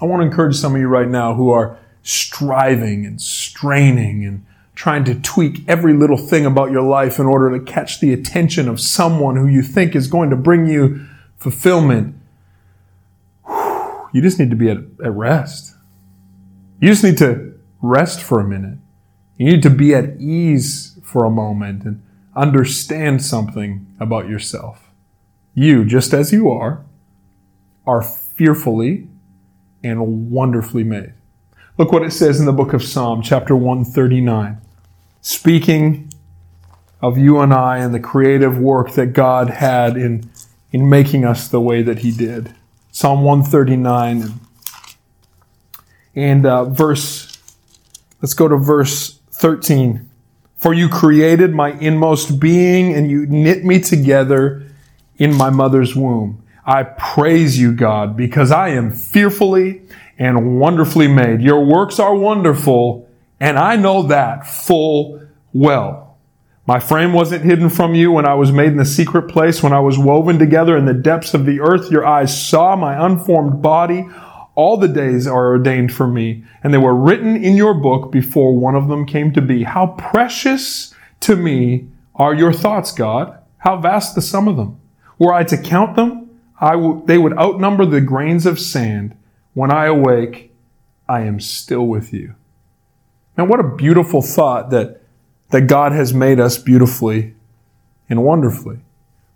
I 0.00 0.04
want 0.06 0.20
to 0.22 0.26
encourage 0.26 0.56
some 0.56 0.74
of 0.74 0.80
you 0.80 0.88
right 0.88 1.08
now 1.08 1.34
who 1.34 1.50
are 1.50 1.78
striving 2.02 3.06
and 3.06 3.20
straining 3.20 4.24
and 4.24 4.44
trying 4.74 5.04
to 5.04 5.14
tweak 5.14 5.66
every 5.68 5.94
little 5.94 6.16
thing 6.16 6.44
about 6.44 6.70
your 6.70 6.82
life 6.82 7.18
in 7.18 7.26
order 7.26 7.56
to 7.56 7.64
catch 7.64 8.00
the 8.00 8.12
attention 8.12 8.68
of 8.68 8.80
someone 8.80 9.36
who 9.36 9.46
you 9.46 9.62
think 9.62 9.94
is 9.94 10.08
going 10.08 10.30
to 10.30 10.36
bring 10.36 10.66
you 10.66 11.06
fulfillment. 11.38 12.16
You 13.48 14.20
just 14.20 14.38
need 14.38 14.50
to 14.50 14.56
be 14.56 14.70
at, 14.70 14.78
at 15.04 15.12
rest. 15.12 15.74
You 16.80 16.88
just 16.88 17.04
need 17.04 17.18
to 17.18 17.54
rest 17.80 18.20
for 18.20 18.40
a 18.40 18.44
minute. 18.44 18.78
You 19.36 19.46
need 19.46 19.62
to 19.62 19.70
be 19.70 19.94
at 19.94 20.20
ease 20.20 20.98
for 21.02 21.24
a 21.24 21.30
moment 21.30 21.84
and 21.84 22.02
understand 22.36 23.24
something 23.24 23.86
about 24.00 24.28
yourself. 24.28 24.83
You, 25.54 25.84
just 25.84 26.12
as 26.12 26.32
you 26.32 26.50
are, 26.50 26.84
are 27.86 28.02
fearfully 28.02 29.06
and 29.84 30.30
wonderfully 30.30 30.82
made. 30.82 31.12
Look 31.78 31.92
what 31.92 32.02
it 32.02 32.12
says 32.12 32.40
in 32.40 32.46
the 32.46 32.52
book 32.52 32.72
of 32.72 32.82
Psalm, 32.82 33.22
chapter 33.22 33.54
139. 33.54 34.60
speaking 35.20 36.10
of 37.00 37.18
you 37.18 37.38
and 37.40 37.52
I 37.52 37.78
and 37.78 37.94
the 37.94 38.00
creative 38.00 38.58
work 38.58 38.92
that 38.92 39.08
God 39.08 39.50
had 39.50 39.96
in, 39.96 40.30
in 40.72 40.88
making 40.88 41.24
us 41.24 41.48
the 41.48 41.60
way 41.60 41.82
that 41.82 41.98
He 41.98 42.10
did. 42.10 42.54
Psalm 42.90 43.22
139 43.22 44.22
and, 44.22 44.40
and 46.14 46.46
uh, 46.46 46.64
verse, 46.64 47.38
let's 48.22 48.34
go 48.34 48.48
to 48.48 48.56
verse 48.56 49.18
13. 49.32 50.08
For 50.56 50.72
you 50.72 50.88
created 50.88 51.52
my 51.52 51.72
inmost 51.72 52.40
being 52.40 52.94
and 52.94 53.10
you 53.10 53.26
knit 53.26 53.64
me 53.64 53.80
together 53.80 54.64
in 55.16 55.34
my 55.34 55.50
mother's 55.50 55.94
womb. 55.94 56.42
I 56.66 56.84
praise 56.84 57.58
you, 57.58 57.72
God, 57.72 58.16
because 58.16 58.50
I 58.50 58.70
am 58.70 58.90
fearfully 58.90 59.82
and 60.18 60.58
wonderfully 60.58 61.08
made. 61.08 61.42
Your 61.42 61.64
works 61.64 61.98
are 61.98 62.14
wonderful, 62.14 63.08
and 63.38 63.58
I 63.58 63.76
know 63.76 64.04
that 64.04 64.46
full 64.46 65.20
well. 65.52 66.16
My 66.66 66.80
frame 66.80 67.12
wasn't 67.12 67.44
hidden 67.44 67.68
from 67.68 67.94
you 67.94 68.10
when 68.10 68.24
I 68.24 68.34
was 68.34 68.50
made 68.50 68.68
in 68.68 68.78
the 68.78 68.86
secret 68.86 69.28
place, 69.28 69.62
when 69.62 69.74
I 69.74 69.80
was 69.80 69.98
woven 69.98 70.38
together 70.38 70.78
in 70.78 70.86
the 70.86 70.94
depths 70.94 71.34
of 71.34 71.44
the 71.44 71.60
earth. 71.60 71.90
Your 71.90 72.06
eyes 72.06 72.48
saw 72.48 72.74
my 72.74 73.04
unformed 73.04 73.60
body. 73.60 74.08
All 74.54 74.78
the 74.78 74.88
days 74.88 75.26
are 75.26 75.48
ordained 75.48 75.92
for 75.92 76.06
me, 76.06 76.44
and 76.62 76.72
they 76.72 76.78
were 76.78 76.94
written 76.94 77.36
in 77.36 77.56
your 77.56 77.74
book 77.74 78.10
before 78.10 78.56
one 78.56 78.76
of 78.76 78.88
them 78.88 79.04
came 79.04 79.32
to 79.32 79.42
be. 79.42 79.64
How 79.64 79.88
precious 79.98 80.94
to 81.20 81.36
me 81.36 81.88
are 82.14 82.32
your 82.32 82.52
thoughts, 82.52 82.92
God. 82.92 83.38
How 83.58 83.76
vast 83.76 84.14
the 84.14 84.22
sum 84.22 84.48
of 84.48 84.56
them. 84.56 84.80
Were 85.18 85.32
I 85.32 85.44
to 85.44 85.56
count 85.56 85.96
them, 85.96 86.30
I 86.60 86.72
w- 86.72 87.02
they 87.04 87.18
would 87.18 87.36
outnumber 87.38 87.86
the 87.86 88.00
grains 88.00 88.46
of 88.46 88.58
sand. 88.58 89.16
When 89.52 89.70
I 89.70 89.86
awake, 89.86 90.52
I 91.08 91.20
am 91.20 91.40
still 91.40 91.86
with 91.86 92.12
you. 92.12 92.34
And 93.36 93.48
what 93.48 93.60
a 93.60 93.76
beautiful 93.76 94.22
thought 94.22 94.70
that, 94.70 95.02
that 95.50 95.62
God 95.62 95.92
has 95.92 96.14
made 96.14 96.40
us 96.40 96.58
beautifully 96.58 97.34
and 98.08 98.24
wonderfully. 98.24 98.78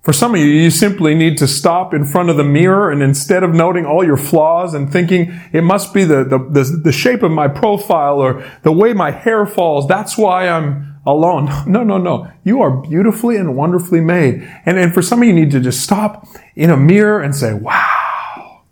For 0.03 0.13
some 0.13 0.35
of 0.35 0.41
you, 0.41 0.47
you 0.47 0.71
simply 0.71 1.15
need 1.15 1.37
to 1.39 1.47
stop 1.47 1.93
in 1.93 2.05
front 2.05 2.31
of 2.31 2.37
the 2.37 2.45
mirror 2.45 2.91
and 2.91 3.03
instead 3.03 3.43
of 3.43 3.53
noting 3.53 3.85
all 3.85 4.05
your 4.05 4.17
flaws 4.17 4.73
and 4.73 4.91
thinking 4.91 5.39
it 5.53 5.63
must 5.63 5.93
be 5.93 6.05
the, 6.05 6.25
the, 6.25 6.39
the, 6.39 6.81
the 6.85 6.93
shape 6.93 7.23
of 7.23 7.31
my 7.31 7.49
profile 7.49 8.19
or 8.19 8.49
the 8.63 8.73
way 8.73 8.95
my 8.95 9.11
hair 9.11 9.45
falls, 9.45 9.87
that's 9.87 10.17
why 10.17 10.49
I'm 10.49 10.98
alone. 11.13 11.49
No, 11.69 11.83
no, 11.83 11.99
no. 11.99 12.31
You 12.45 12.63
are 12.63 12.71
beautifully 12.71 13.37
and 13.37 13.55
wonderfully 13.55 14.01
made. 14.01 14.43
And, 14.65 14.79
and 14.79 14.93
for 14.95 15.03
some 15.03 15.21
of 15.21 15.29
you, 15.29 15.35
you 15.35 15.41
need 15.45 15.51
to 15.53 15.61
just 15.61 15.83
stop 15.83 16.27
in 16.57 16.71
a 16.71 16.77
mirror 16.77 17.21
and 17.21 17.35
say, 17.35 17.53
wow, 17.53 18.63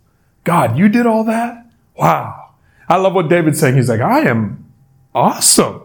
God, 0.44 0.79
you 0.79 0.88
did 0.88 1.07
all 1.07 1.25
that? 1.25 1.66
Wow. 1.94 2.55
I 2.88 2.96
love 2.96 3.14
what 3.14 3.29
David's 3.29 3.61
saying. 3.61 3.77
He's 3.77 3.88
like, 3.88 4.01
I 4.01 4.20
am 4.20 4.72
awesome. 5.14 5.83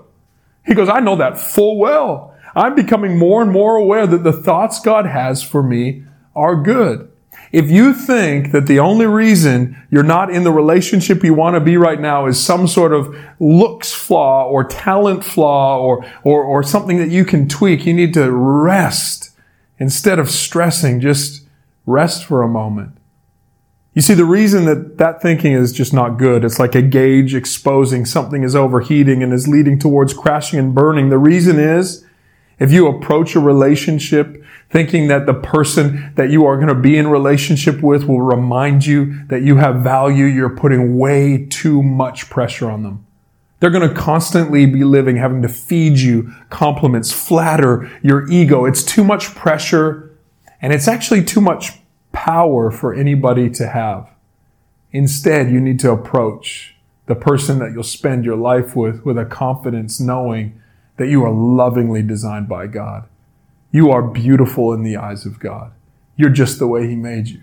He 0.66 0.74
goes, 0.74 0.90
I 0.90 1.00
know 1.00 1.16
that 1.18 1.40
full 1.40 1.78
well. 1.78 2.36
I'm 2.56 2.76
becoming 2.76 3.18
more 3.18 3.42
and 3.42 3.52
more 3.52 3.76
aware 3.76 4.06
that 4.08 4.24
the 4.24 4.34
thoughts 4.34 4.80
God 4.80 5.06
has 5.06 5.42
for 5.42 5.64
me 5.64 6.04
are 6.36 6.62
good. 6.62 7.11
If 7.52 7.70
you 7.70 7.94
think 7.94 8.52
that 8.52 8.68
the 8.68 8.80
only 8.80 9.06
reason 9.06 9.76
you're 9.90 10.04
not 10.04 10.34
in 10.34 10.44
the 10.44 10.52
relationship 10.52 11.24
you 11.24 11.34
want 11.34 11.56
to 11.56 11.60
be 11.60 11.76
right 11.76 12.00
now 12.00 12.26
is 12.26 12.42
some 12.42 12.66
sort 12.66 12.94
of 12.94 13.14
looks 13.40 13.94
flaw 13.94 14.48
or 14.48 14.64
talent 14.64 15.26
flaw 15.26 15.78
or, 15.78 16.06
or, 16.24 16.44
or 16.44 16.64
something 16.64 16.98
that 16.98 17.10
you 17.10 17.26
can 17.26 17.50
tweak, 17.50 17.86
you 17.86 17.94
need 17.94 18.14
to 18.14 18.32
rest. 18.32 19.32
Instead 19.80 20.18
of 20.18 20.30
stressing, 20.30 21.02
just 21.02 21.46
rest 21.86 22.24
for 22.24 22.42
a 22.42 22.48
moment. 22.48 22.98
You 23.94 24.02
see, 24.02 24.14
the 24.14 24.24
reason 24.24 24.66
that 24.66 24.98
that 25.00 25.22
thinking 25.22 25.52
is 25.52 25.74
just 25.74 25.94
not 25.94 26.18
good, 26.18 26.46
it's 26.46 26.60
like 26.60 26.76
a 26.76 26.82
gauge 26.82 27.36
exposing 27.36 28.06
something 28.06 28.44
is 28.44 28.56
overheating 28.56 29.22
and 29.22 29.34
is 29.34 29.50
leading 29.50 29.78
towards 29.78 30.14
crashing 30.14 30.60
and 30.60 30.74
burning. 30.74 31.10
The 31.10 31.18
reason 31.18 31.60
is 31.60 32.06
if 32.60 32.72
you 32.72 32.88
approach 32.88 33.36
a 33.36 33.42
relationship 33.42 34.41
thinking 34.72 35.08
that 35.10 35.26
the 35.26 35.34
person 35.34 36.14
that 36.16 36.30
you 36.30 36.46
are 36.46 36.56
going 36.56 36.70
to 36.70 36.76
be 36.76 36.98
in 36.98 37.08
relationship 37.08 37.82
with 37.82 38.06
will 38.06 38.22
remind 38.22 38.86
you 38.86 39.26
that 39.28 39.42
you 39.42 39.58
have 39.58 39.84
value, 39.84 40.26
you're 40.26 40.56
putting 40.56 40.98
way 40.98 41.46
too 41.50 41.84
much 41.84 42.30
pressure 42.30 42.72
on 42.72 42.84
them. 42.84 43.06
They're 43.60 43.70
going 43.70 43.88
to 43.88 43.94
constantly 43.94 44.66
be 44.66 44.84
living 44.84 45.18
having 45.18 45.42
to 45.44 45.50
feed 45.50 46.00
you 46.00 46.34
compliments, 46.50 47.12
flatter 47.12 47.92
your 48.02 48.28
ego. 48.32 48.66
It's 48.66 48.84
too 48.84 49.04
much 49.04 49.36
pressure 49.36 50.18
and 50.62 50.74
it's 50.74 50.88
actually 50.88 51.24
too 51.24 51.42
much 51.42 51.74
power 52.12 52.72
for 52.72 52.94
anybody 52.94 53.50
to 53.52 53.68
have. 53.68 54.10
Instead, 54.92 55.52
you 55.52 55.60
need 55.60 55.80
to 55.82 55.92
approach 55.92 56.76
the 57.08 57.16
person 57.16 57.60
that 57.60 57.72
you'll 57.72 57.84
spend 57.84 58.26
your 58.26 58.36
life 58.36 58.76
with 58.76 59.06
with 59.06 59.18
a 59.18 59.26
confidence 59.26 60.00
knowing 60.00 60.60
that 60.98 61.08
you 61.08 61.24
are 61.24 61.32
lovingly 61.32 62.02
designed 62.02 62.48
by 62.48 62.68
God. 62.68 63.08
You 63.72 63.92
are 63.92 64.02
beautiful 64.02 64.74
in 64.74 64.84
the 64.84 64.98
eyes 64.98 65.26
of 65.26 65.40
God. 65.40 65.72
You're 66.16 66.30
just 66.30 66.60
the 66.60 66.68
way 66.68 66.88
He 66.88 66.96
made 66.96 67.28
you. 67.28 67.42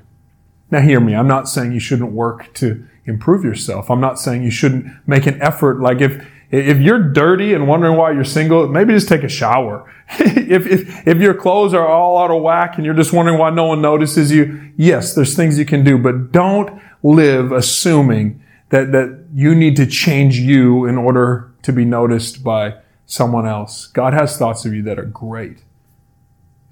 Now 0.71 0.81
hear 0.81 1.01
me. 1.01 1.15
I'm 1.15 1.29
not 1.29 1.49
saying 1.49 1.73
you 1.73 1.81
shouldn't 1.81 2.13
work 2.13 2.53
to 2.55 2.85
improve 3.07 3.43
yourself. 3.43 3.91
I'm 3.91 4.01
not 4.01 4.19
saying 4.19 4.43
you 4.43 4.51
shouldn't 4.51 4.87
make 5.07 5.27
an 5.27 5.41
effort. 5.41 5.81
Like 5.81 6.01
if, 6.01 6.25
if 6.51 6.79
you're 6.79 7.13
dirty 7.13 7.55
and 7.55 7.67
wondering 7.67 7.97
why 7.97 8.13
you're 8.13 8.25
single, 8.25 8.69
maybe 8.69 8.93
just 8.93 9.09
take 9.09 9.23
a 9.23 9.29
shower. 9.29 9.91
if, 10.19 10.67
if, 10.67 11.09
if 11.09 11.19
your 11.19 11.35
clothes 11.35 11.73
are 11.73 11.87
all 11.87 12.19
out 12.19 12.31
of 12.31 12.43
whack 12.43 12.77
and 12.77 12.85
you're 12.85 12.95
just 12.95 13.13
wondering 13.13 13.39
why 13.39 13.49
no 13.51 13.65
one 13.65 13.81
notices 13.81 14.31
you, 14.31 14.73
yes, 14.77 15.15
there's 15.15 15.35
things 15.35 15.59
you 15.59 15.65
can 15.65 15.85
do, 15.85 15.97
but 15.97 16.33
don't 16.33 16.83
live 17.03 17.51
assuming 17.53 18.43
that, 18.69 18.93
that 18.93 19.27
you 19.33 19.55
need 19.55 19.77
to 19.77 19.87
change 19.87 20.39
you 20.39 20.85
in 20.85 20.99
order 20.99 21.51
to 21.63 21.73
be 21.73 21.87
noticed 21.87 22.45
by 22.45 22.75
someone 23.07 23.47
else. 23.47 23.87
God 23.87 24.13
has 24.13 24.37
thoughts 24.37 24.67
of 24.67 24.75
you 24.75 24.83
that 24.83 24.99
are 24.99 25.07
great. 25.07 25.63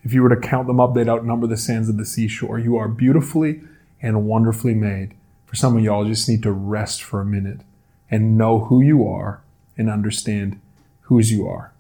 If 0.07 0.15
you 0.15 0.23
were 0.23 0.29
to 0.29 0.37
count 0.37 0.69
them 0.69 0.79
up, 0.79 0.95
they'd 0.95 1.09
outnumber 1.09 1.49
the 1.49 1.57
sands 1.57 1.89
of 1.89 1.97
the 1.97 2.05
seashore. 2.05 2.61
You 2.61 2.77
are 2.77 2.87
beautifully 2.87 3.63
and 4.01 4.25
wonderfully 4.25 4.73
made. 4.73 5.15
For 5.47 5.57
some 5.57 5.77
of 5.77 5.83
y'all, 5.83 6.05
just 6.05 6.29
need 6.29 6.45
to 6.45 6.53
rest 6.53 7.03
for 7.03 7.21
a 7.21 7.25
minute 7.25 7.63
and 8.09 8.39
know 8.39 8.67
who 8.67 8.81
you 8.81 9.05
are 9.05 9.43
and 9.77 9.91
understand 9.91 10.61
whose 11.01 11.33
you 11.33 11.49
are. 11.49 11.73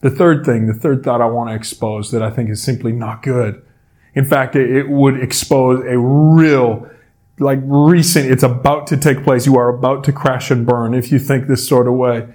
The 0.00 0.10
third 0.10 0.44
thing, 0.44 0.66
the 0.66 0.74
third 0.74 1.04
thought 1.04 1.20
I 1.20 1.26
want 1.26 1.48
to 1.50 1.54
expose 1.54 2.10
that 2.10 2.24
I 2.24 2.30
think 2.30 2.50
is 2.50 2.60
simply 2.60 2.90
not 2.90 3.22
good. 3.22 3.64
In 4.16 4.24
fact, 4.24 4.56
it 4.56 4.88
would 4.88 5.22
expose 5.22 5.84
a 5.86 5.96
real, 5.96 6.90
like 7.38 7.60
recent, 7.62 8.32
it's 8.32 8.42
about 8.42 8.88
to 8.88 8.96
take 8.96 9.22
place. 9.22 9.46
You 9.46 9.56
are 9.58 9.68
about 9.68 10.02
to 10.04 10.12
crash 10.12 10.50
and 10.50 10.66
burn 10.66 10.92
if 10.92 11.12
you 11.12 11.20
think 11.20 11.46
this 11.46 11.68
sort 11.68 11.86
of 11.86 11.94
way. 11.94 12.26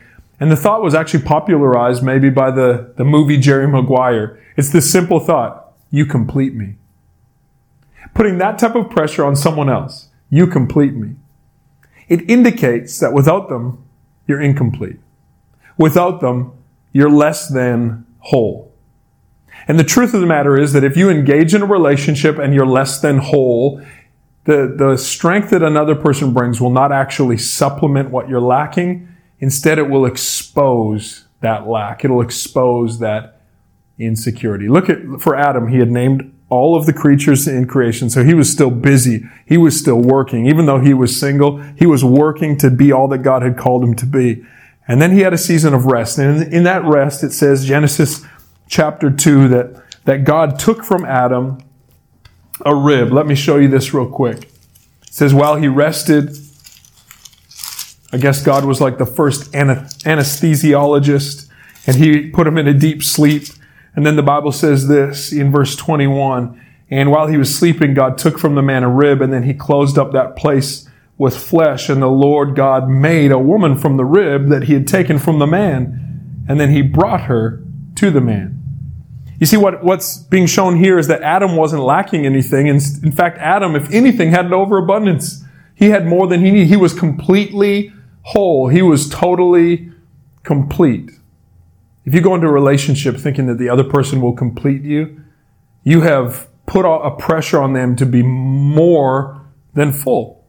And 0.43 0.51
the 0.51 0.57
thought 0.57 0.83
was 0.83 0.93
actually 0.93 1.23
popularized 1.23 2.03
maybe 2.03 2.29
by 2.29 2.51
the, 2.51 2.91
the 2.97 3.05
movie 3.05 3.37
Jerry 3.37 3.65
Maguire. 3.65 4.43
It's 4.57 4.71
this 4.73 4.91
simple 4.91 5.21
thought, 5.21 5.71
you 5.89 6.05
complete 6.05 6.53
me. 6.53 6.75
Putting 8.13 8.39
that 8.39 8.59
type 8.59 8.75
of 8.75 8.89
pressure 8.89 9.23
on 9.23 9.37
someone 9.37 9.69
else, 9.69 10.09
you 10.29 10.45
complete 10.45 10.95
me. 10.95 11.15
It 12.09 12.29
indicates 12.29 12.99
that 12.99 13.13
without 13.13 13.47
them, 13.47 13.85
you're 14.27 14.41
incomplete. 14.41 14.97
Without 15.77 16.19
them, 16.19 16.51
you're 16.91 17.09
less 17.09 17.47
than 17.47 18.05
whole. 18.19 18.73
And 19.69 19.79
the 19.79 19.85
truth 19.85 20.13
of 20.13 20.19
the 20.19 20.27
matter 20.27 20.59
is 20.59 20.73
that 20.73 20.83
if 20.83 20.97
you 20.97 21.09
engage 21.09 21.55
in 21.55 21.61
a 21.61 21.65
relationship 21.65 22.37
and 22.37 22.53
you're 22.53 22.65
less 22.65 22.99
than 22.99 23.19
whole, 23.19 23.81
the, 24.43 24.75
the 24.77 24.97
strength 24.97 25.51
that 25.51 25.63
another 25.63 25.95
person 25.95 26.33
brings 26.33 26.59
will 26.59 26.69
not 26.69 26.91
actually 26.91 27.37
supplement 27.37 28.09
what 28.09 28.27
you're 28.27 28.41
lacking. 28.41 29.07
Instead, 29.43 29.77
it 29.77 29.89
will 29.89 30.05
expose 30.05 31.25
that 31.41 31.67
lack. 31.67 32.05
It'll 32.05 32.21
expose 32.21 32.99
that 32.99 33.41
insecurity. 33.99 34.69
Look 34.69 34.89
at, 34.89 34.99
for 35.19 35.35
Adam, 35.35 35.67
he 35.67 35.79
had 35.79 35.91
named 35.91 36.33
all 36.47 36.77
of 36.77 36.85
the 36.85 36.93
creatures 36.93 37.45
in 37.45 37.67
creation. 37.67 38.09
So 38.09 38.23
he 38.23 38.33
was 38.33 38.49
still 38.49 38.71
busy. 38.71 39.25
He 39.45 39.57
was 39.57 39.77
still 39.77 39.99
working. 39.99 40.47
Even 40.47 40.65
though 40.65 40.79
he 40.79 40.93
was 40.93 41.19
single, 41.19 41.61
he 41.75 41.85
was 41.85 42.05
working 42.05 42.57
to 42.59 42.71
be 42.71 42.93
all 42.93 43.09
that 43.09 43.17
God 43.17 43.41
had 43.41 43.57
called 43.57 43.83
him 43.83 43.95
to 43.95 44.05
be. 44.05 44.45
And 44.87 45.01
then 45.01 45.11
he 45.11 45.19
had 45.19 45.33
a 45.33 45.37
season 45.37 45.73
of 45.73 45.87
rest. 45.87 46.17
And 46.17 46.41
in 46.53 46.63
that 46.63 46.85
rest, 46.85 47.21
it 47.21 47.33
says, 47.33 47.65
Genesis 47.65 48.25
chapter 48.69 49.11
2, 49.11 49.49
that, 49.49 49.83
that 50.05 50.23
God 50.23 50.57
took 50.57 50.85
from 50.85 51.03
Adam 51.03 51.57
a 52.65 52.73
rib. 52.73 53.11
Let 53.11 53.27
me 53.27 53.35
show 53.35 53.57
you 53.57 53.67
this 53.67 53.93
real 53.93 54.09
quick. 54.09 54.43
It 55.01 55.13
says, 55.13 55.33
while 55.33 55.57
he 55.57 55.67
rested, 55.67 56.33
I 58.13 58.17
guess 58.17 58.43
God 58.43 58.63
was 58.63 58.79
like 58.79 58.99
the 58.99 59.07
first 59.07 59.51
anesthesiologist 59.53 61.49
and 61.87 61.95
he 61.95 62.29
put 62.29 62.45
him 62.45 62.59
in 62.59 62.67
a 62.67 62.73
deep 62.73 63.03
sleep. 63.03 63.47
And 63.95 64.05
then 64.05 64.15
the 64.15 64.23
Bible 64.23 64.51
says 64.51 64.87
this 64.87 65.33
in 65.33 65.51
verse 65.51 65.75
21. 65.75 66.61
And 66.91 67.09
while 67.09 67.25
he 67.25 67.37
was 67.37 67.53
sleeping, 67.53 67.95
God 67.95 68.19
took 68.19 68.37
from 68.37 68.53
the 68.53 68.61
man 68.61 68.83
a 68.83 68.89
rib 68.89 69.19
and 69.21 69.33
then 69.33 69.41
he 69.41 69.55
closed 69.55 69.97
up 69.97 70.11
that 70.11 70.35
place 70.35 70.87
with 71.17 71.35
flesh. 71.35 71.89
And 71.89 72.03
the 72.03 72.07
Lord 72.07 72.55
God 72.55 72.87
made 72.87 73.31
a 73.31 73.39
woman 73.39 73.75
from 73.75 73.97
the 73.97 74.05
rib 74.05 74.49
that 74.49 74.65
he 74.65 74.73
had 74.73 74.87
taken 74.87 75.17
from 75.17 75.39
the 75.39 75.47
man. 75.47 76.43
And 76.47 76.59
then 76.59 76.69
he 76.69 76.83
brought 76.83 77.21
her 77.21 77.63
to 77.95 78.11
the 78.11 78.21
man. 78.21 78.59
You 79.39 79.47
see, 79.47 79.57
what, 79.57 79.83
what's 79.83 80.19
being 80.19 80.45
shown 80.45 80.77
here 80.77 80.99
is 80.99 81.07
that 81.07 81.23
Adam 81.23 81.55
wasn't 81.55 81.81
lacking 81.81 82.27
anything. 82.27 82.69
And 82.69 82.79
in 83.01 83.11
fact, 83.11 83.39
Adam, 83.39 83.75
if 83.75 83.91
anything, 83.91 84.29
had 84.29 84.45
an 84.45 84.53
overabundance. 84.53 85.43
He 85.73 85.89
had 85.89 86.05
more 86.05 86.27
than 86.27 86.45
he 86.45 86.51
needed. 86.51 86.67
He 86.67 86.77
was 86.77 86.93
completely 86.93 87.91
whole. 88.23 88.67
He 88.67 88.81
was 88.81 89.09
totally 89.09 89.91
complete. 90.43 91.11
If 92.05 92.13
you 92.13 92.21
go 92.21 92.35
into 92.35 92.47
a 92.47 92.51
relationship 92.51 93.17
thinking 93.17 93.47
that 93.47 93.57
the 93.57 93.69
other 93.69 93.83
person 93.83 94.21
will 94.21 94.33
complete 94.33 94.81
you, 94.81 95.21
you 95.83 96.01
have 96.01 96.47
put 96.65 96.85
a 96.85 97.11
pressure 97.11 97.61
on 97.61 97.73
them 97.73 97.95
to 97.97 98.05
be 98.05 98.23
more 98.23 99.41
than 99.73 99.91
full. 99.91 100.45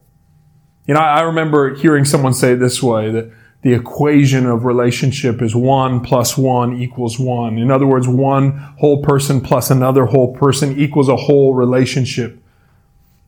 You 0.87 0.93
know, 0.93 0.99
I 0.99 1.21
remember 1.21 1.75
hearing 1.75 2.05
someone 2.05 2.33
say 2.33 2.53
it 2.53 2.57
this 2.57 2.81
way 2.81 3.11
that 3.11 3.31
the 3.63 3.73
equation 3.73 4.45
of 4.45 4.63
relationship 4.63 5.41
is 5.41 5.55
one 5.55 6.01
plus 6.01 6.37
one 6.37 6.79
equals 6.79 7.19
one. 7.19 7.57
In 7.57 7.71
other 7.71 7.87
words, 7.87 8.07
one 8.07 8.51
whole 8.79 9.01
person 9.01 9.41
plus 9.41 9.71
another 9.71 10.05
whole 10.05 10.35
person 10.35 10.79
equals 10.79 11.09
a 11.09 11.15
whole 11.15 11.55
relationship. 11.55 12.39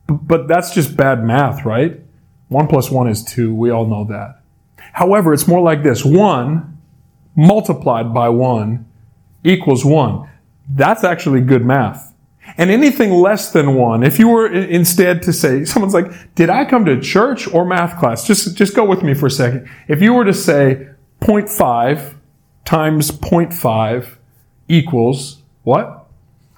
But 0.06 0.46
that's 0.46 0.72
just 0.72 0.96
bad 0.96 1.24
math, 1.24 1.64
right? 1.64 2.00
One 2.48 2.68
plus 2.68 2.90
one 2.90 3.08
is 3.08 3.24
two. 3.24 3.52
We 3.52 3.70
all 3.70 3.86
know 3.86 4.04
that. 4.04 4.37
However, 4.92 5.32
it's 5.32 5.46
more 5.46 5.60
like 5.60 5.82
this. 5.82 6.04
One 6.04 6.78
multiplied 7.36 8.12
by 8.12 8.28
one 8.28 8.86
equals 9.44 9.84
one. 9.84 10.28
That's 10.68 11.04
actually 11.04 11.40
good 11.40 11.64
math. 11.64 12.14
And 12.56 12.70
anything 12.70 13.10
less 13.12 13.52
than 13.52 13.74
one, 13.74 14.02
if 14.02 14.18
you 14.18 14.28
were 14.28 14.50
instead 14.52 15.22
to 15.22 15.32
say, 15.32 15.64
someone's 15.66 15.94
like, 15.94 16.34
did 16.34 16.50
I 16.50 16.64
come 16.64 16.84
to 16.86 17.00
church 17.00 17.46
or 17.52 17.64
math 17.64 17.98
class? 17.98 18.26
Just, 18.26 18.56
just 18.56 18.74
go 18.74 18.84
with 18.84 19.02
me 19.02 19.14
for 19.14 19.26
a 19.26 19.30
second. 19.30 19.68
If 19.86 20.02
you 20.02 20.14
were 20.14 20.24
to 20.24 20.34
say 20.34 20.88
0.5 21.20 22.14
times 22.64 23.10
0.5 23.10 24.16
equals 24.68 25.42
what? 25.62 26.06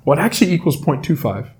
What 0.04 0.18
actually 0.18 0.52
equals 0.52 0.80
0.25? 0.80 1.50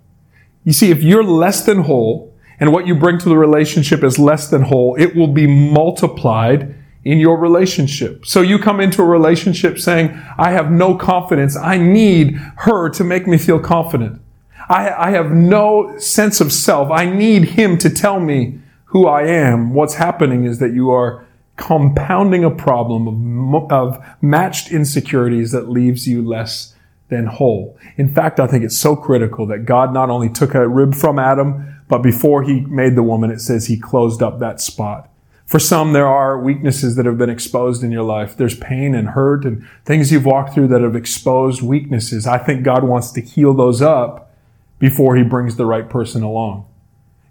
You 0.65 0.73
see, 0.73 0.91
if 0.91 1.03
you're 1.03 1.25
less 1.25 1.65
than 1.65 1.83
whole 1.83 2.30
and 2.61 2.73
what 2.73 2.87
you 2.87 2.95
bring 2.95 3.19
to 3.19 3.29
the 3.29 3.39
relationship 3.39 4.05
is 4.05 4.19
less 4.19 4.51
than 4.51 4.63
whole, 4.63 4.95
it 4.97 5.17
will 5.17 5.33
be 5.33 5.47
multiplied 5.47 6.75
in 7.05 7.19
your 7.19 7.39
relationship. 7.39 8.27
So 8.27 8.43
you 8.43 8.59
come 8.59 8.81
into 8.81 9.01
a 9.01 9.07
relationship 9.07 9.79
saying, 9.79 10.11
I 10.39 10.51
have 10.51 10.71
no 10.71 10.95
confidence. 10.95 11.57
I 11.57 11.79
need 11.79 12.35
her 12.59 12.91
to 12.91 13.03
make 13.03 13.27
me 13.27 13.39
feel 13.39 13.59
confident. 13.59 14.21
I, 14.69 15.09
I 15.09 15.11
have 15.13 15.33
no 15.33 15.99
sense 15.99 16.41
of 16.41 16.53
self. 16.53 16.91
I 16.91 17.07
need 17.07 17.45
him 17.45 17.79
to 17.79 17.89
tell 17.89 18.21
me 18.21 18.61
who 18.85 19.07
I 19.07 19.23
am. 19.23 19.73
What's 19.73 19.95
happening 19.95 20.45
is 20.45 20.59
that 20.59 20.75
you 20.75 20.91
are 20.91 21.27
compounding 21.57 22.45
a 22.45 22.51
problem 22.51 23.55
of, 23.55 23.73
of 23.73 24.05
matched 24.21 24.71
insecurities 24.71 25.53
that 25.53 25.69
leaves 25.69 26.07
you 26.07 26.27
less 26.27 26.75
than 27.09 27.27
whole. 27.27 27.79
In 27.97 28.13
fact, 28.13 28.39
I 28.39 28.47
think 28.47 28.65
it's 28.65 28.79
so 28.79 28.95
critical 28.95 29.47
that 29.47 29.65
God 29.65 29.93
not 29.93 30.11
only 30.11 30.29
took 30.29 30.55
a 30.55 30.69
rib 30.69 30.95
from 30.95 31.19
Adam, 31.19 31.80
but 31.91 32.03
before 32.03 32.45
he 32.45 32.61
made 32.61 32.95
the 32.95 33.03
woman, 33.03 33.31
it 33.31 33.41
says 33.41 33.67
he 33.67 33.79
closed 33.79 34.23
up 34.23 34.39
that 34.39 34.61
spot. 34.61 35.11
For 35.45 35.59
some, 35.59 35.93
there 35.93 36.07
are 36.07 36.41
weaknesses 36.41 36.95
that 36.95 37.07
have 37.07 37.19
been 37.19 37.29
exposed 37.29 37.83
in 37.83 37.91
your 37.91 38.05
life. 38.05 38.37
There's 38.37 38.57
pain 38.57 38.95
and 38.95 39.09
hurt 39.09 39.45
and 39.45 39.67
things 39.85 40.13
you've 40.13 40.25
walked 40.25 40.55
through 40.55 40.69
that 40.69 40.81
have 40.81 40.95
exposed 40.95 41.61
weaknesses. 41.61 42.25
I 42.25 42.39
think 42.39 42.63
God 42.63 42.85
wants 42.85 43.11
to 43.13 43.21
heal 43.21 43.53
those 43.53 43.83
up 43.83 44.33
before 44.79 45.17
he 45.17 45.25
brings 45.25 45.57
the 45.57 45.67
right 45.67 45.91
person 45.91 46.23
along. 46.23 46.67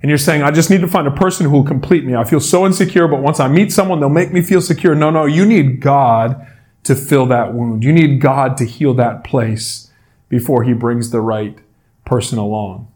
And 0.02 0.10
you're 0.10 0.18
saying, 0.18 0.44
I 0.44 0.52
just 0.52 0.70
need 0.70 0.82
to 0.82 0.88
find 0.88 1.08
a 1.08 1.12
person 1.12 1.46
who 1.46 1.54
will 1.54 1.64
complete 1.64 2.04
me. 2.04 2.14
I 2.14 2.26
feel 2.26 2.42
so 2.42 2.66
insecure, 2.66 3.08
but 3.08 3.22
once 3.22 3.40
I 3.40 3.48
meet 3.48 3.72
someone, 3.72 4.02
they'll 4.02 4.10
make 4.10 4.34
me 4.34 4.42
feel 4.42 4.62
secure. 4.62 4.96
No, 4.96 5.10
no, 5.10 5.26
you 5.26 5.46
need 5.46 5.80
God 5.80 6.46
to 6.84 6.96
fill 6.96 7.26
that 7.28 7.54
wound. 7.54 7.86
You 7.86 7.94
need 7.94 8.20
God 8.20 8.58
to 8.58 8.66
heal 8.66 8.94
that 8.96 9.24
place 9.24 9.92
before 10.28 10.64
he 10.64 10.74
brings 10.74 11.12
the 11.12 11.22
right 11.22 11.58
person 12.04 12.38
along. 12.38 12.89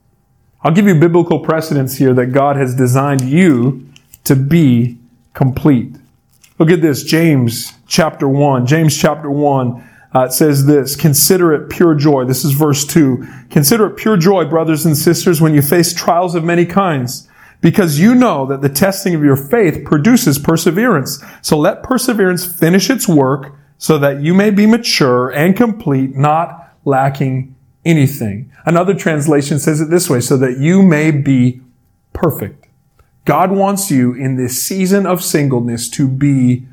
I'll 0.63 0.71
give 0.71 0.87
you 0.87 0.95
biblical 0.95 1.39
precedents 1.39 1.97
here 1.97 2.13
that 2.13 2.27
God 2.27 2.55
has 2.55 2.73
designed 2.73 3.21
you 3.21 3.85
to 4.23 4.35
be 4.35 4.97
complete. 5.33 5.95
Look 6.57 6.71
at 6.71 6.81
this, 6.81 7.03
James 7.03 7.73
chapter 7.87 8.29
1. 8.29 8.65
James 8.65 8.97
chapter 8.97 9.29
1 9.29 9.89
uh, 10.13 10.29
says 10.29 10.65
this, 10.65 10.95
consider 10.95 11.53
it 11.53 11.69
pure 11.69 11.95
joy. 11.95 12.23
This 12.23 12.45
is 12.45 12.53
verse 12.53 12.85
2. 12.85 13.27
Consider 13.49 13.87
it 13.87 13.97
pure 13.97 14.15
joy, 14.15 14.45
brothers 14.45 14.85
and 14.85 14.95
sisters, 14.95 15.41
when 15.41 15.53
you 15.53 15.61
face 15.61 15.93
trials 15.93 16.35
of 16.35 16.45
many 16.45 16.65
kinds, 16.65 17.27
because 17.59 17.99
you 17.99 18.15
know 18.15 18.45
that 18.45 18.61
the 18.61 18.69
testing 18.69 19.15
of 19.15 19.23
your 19.23 19.35
faith 19.35 19.83
produces 19.83 20.39
perseverance. 20.39 21.21
So 21.41 21.57
let 21.57 21.83
perseverance 21.83 22.45
finish 22.45 22.89
its 22.89 23.07
work 23.07 23.55
so 23.77 23.97
that 23.97 24.21
you 24.21 24.33
may 24.33 24.51
be 24.51 24.65
mature 24.65 25.29
and 25.31 25.57
complete, 25.57 26.15
not 26.15 26.69
lacking 26.85 27.55
anything. 27.85 28.51
Another 28.65 28.93
translation 28.93 29.59
says 29.59 29.81
it 29.81 29.89
this 29.89 30.09
way, 30.09 30.21
so 30.21 30.37
that 30.37 30.57
you 30.57 30.81
may 30.81 31.11
be 31.11 31.61
perfect 32.13 32.63
God 33.25 33.51
wants 33.51 33.89
you 33.89 34.13
in 34.13 34.35
this 34.35 34.61
season 34.61 35.05
of 35.05 35.23
singleness 35.23 35.87
to 35.89 36.07
be 36.07 36.65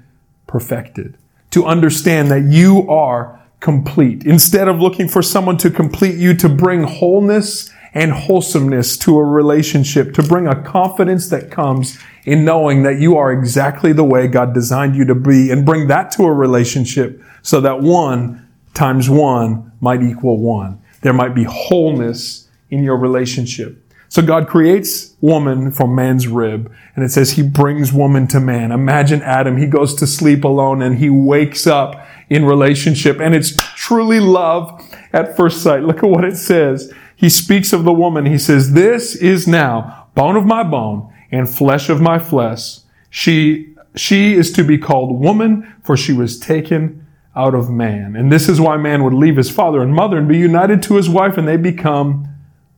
perfected, 0.47 1.17
to 1.51 1.65
understand 1.65 2.31
that 2.31 2.45
you 2.45 2.89
are 2.91 3.41
complete. 3.61 4.25
Instead 4.25 4.67
of 4.67 4.81
looking 4.81 5.07
for 5.07 5.23
someone 5.23 5.57
to 5.59 5.71
complete 5.71 6.17
you, 6.17 6.35
to 6.35 6.49
bring 6.49 6.83
wholeness 6.83 7.71
and 7.95 8.13
wholesomeness 8.13 8.97
to 8.97 9.19
a 9.19 9.25
relationship, 9.25 10.13
to 10.15 10.23
bring 10.23 10.47
a 10.47 10.61
confidence 10.63 11.29
that 11.29 11.51
comes 11.51 11.99
in 12.25 12.45
knowing 12.45 12.83
that 12.83 12.99
you 12.99 13.17
are 13.17 13.33
exactly 13.33 13.93
the 13.93 14.05
way 14.05 14.27
God 14.27 14.53
designed 14.53 14.97
you 14.97 15.05
to 15.05 15.15
be 15.15 15.51
and 15.51 15.65
bring 15.65 15.87
that 15.89 16.11
to 16.13 16.25
a 16.25 16.33
relationship 16.33 17.23
so 17.43 17.61
that 17.61 17.81
one 17.81 18.47
times 18.75 19.09
one 19.09 19.73
might 19.81 20.03
equal 20.03 20.39
one. 20.39 20.80
There 21.03 21.13
might 21.13 21.35
be 21.35 21.45
wholeness 21.45 22.49
in 22.71 22.83
your 22.83 22.97
relationship. 22.97 23.85
So 24.09 24.23
God 24.23 24.49
creates 24.49 25.15
woman 25.21 25.71
from 25.71 25.95
man's 25.95 26.27
rib, 26.27 26.73
and 26.97 27.05
it 27.05 27.11
says 27.11 27.33
he 27.33 27.43
brings 27.43 27.93
woman 27.93 28.27
to 28.29 28.41
man. 28.41 28.73
Imagine 28.73 29.23
Adam, 29.23 29.57
he 29.57 29.67
goes 29.67 29.95
to 29.95 30.07
sleep 30.07 30.43
alone 30.43 30.83
and 30.83 30.99
he 30.99 31.09
wakes 31.09 31.65
up 31.65 32.05
in 32.29 32.45
relationship, 32.45 33.21
and 33.21 33.37
it's 33.37 33.55
truly 33.77 34.19
love 34.19 34.83
at 35.13 35.37
first 35.37 35.63
sight. 35.63 35.85
Look 35.85 35.99
at 35.99 36.11
what 36.11 36.25
it 36.25 36.37
says. 36.37 36.93
He 37.15 37.29
speaks 37.29 37.73
of 37.73 37.85
the 37.85 37.93
woman. 37.93 38.27
He 38.27 38.39
says, 38.39 38.73
This 38.73 39.15
is 39.15 39.47
now 39.47 40.09
bone 40.17 40.37
of 40.37 40.45
my 40.45 40.65
bone 40.65 41.13
and 41.31 41.49
flesh 41.49 41.89
of 41.89 42.01
my 42.01 42.19
flesh. 42.19 42.79
She, 43.11 43.75
she 43.95 44.35
is 44.35 44.53
to 44.53 44.65
be 44.65 44.79
called 44.79 45.21
woman, 45.21 45.73
for 45.85 45.97
she 45.97 46.13
was 46.13 46.39
taken 46.39 47.07
out 47.37 47.55
of 47.55 47.71
man. 47.71 48.17
And 48.17 48.31
this 48.31 48.49
is 48.49 48.61
why 48.61 48.77
man 48.77 49.05
would 49.05 49.15
leave 49.15 49.37
his 49.37 49.51
father 49.51 49.83
and 49.83 49.95
mother 49.95 50.19
and 50.19 50.29
be 50.29 50.39
united 50.39 50.83
to 50.85 50.97
his 50.97 51.09
wife, 51.09 51.39
and 51.39 51.47
they 51.47 51.57
become 51.57 52.29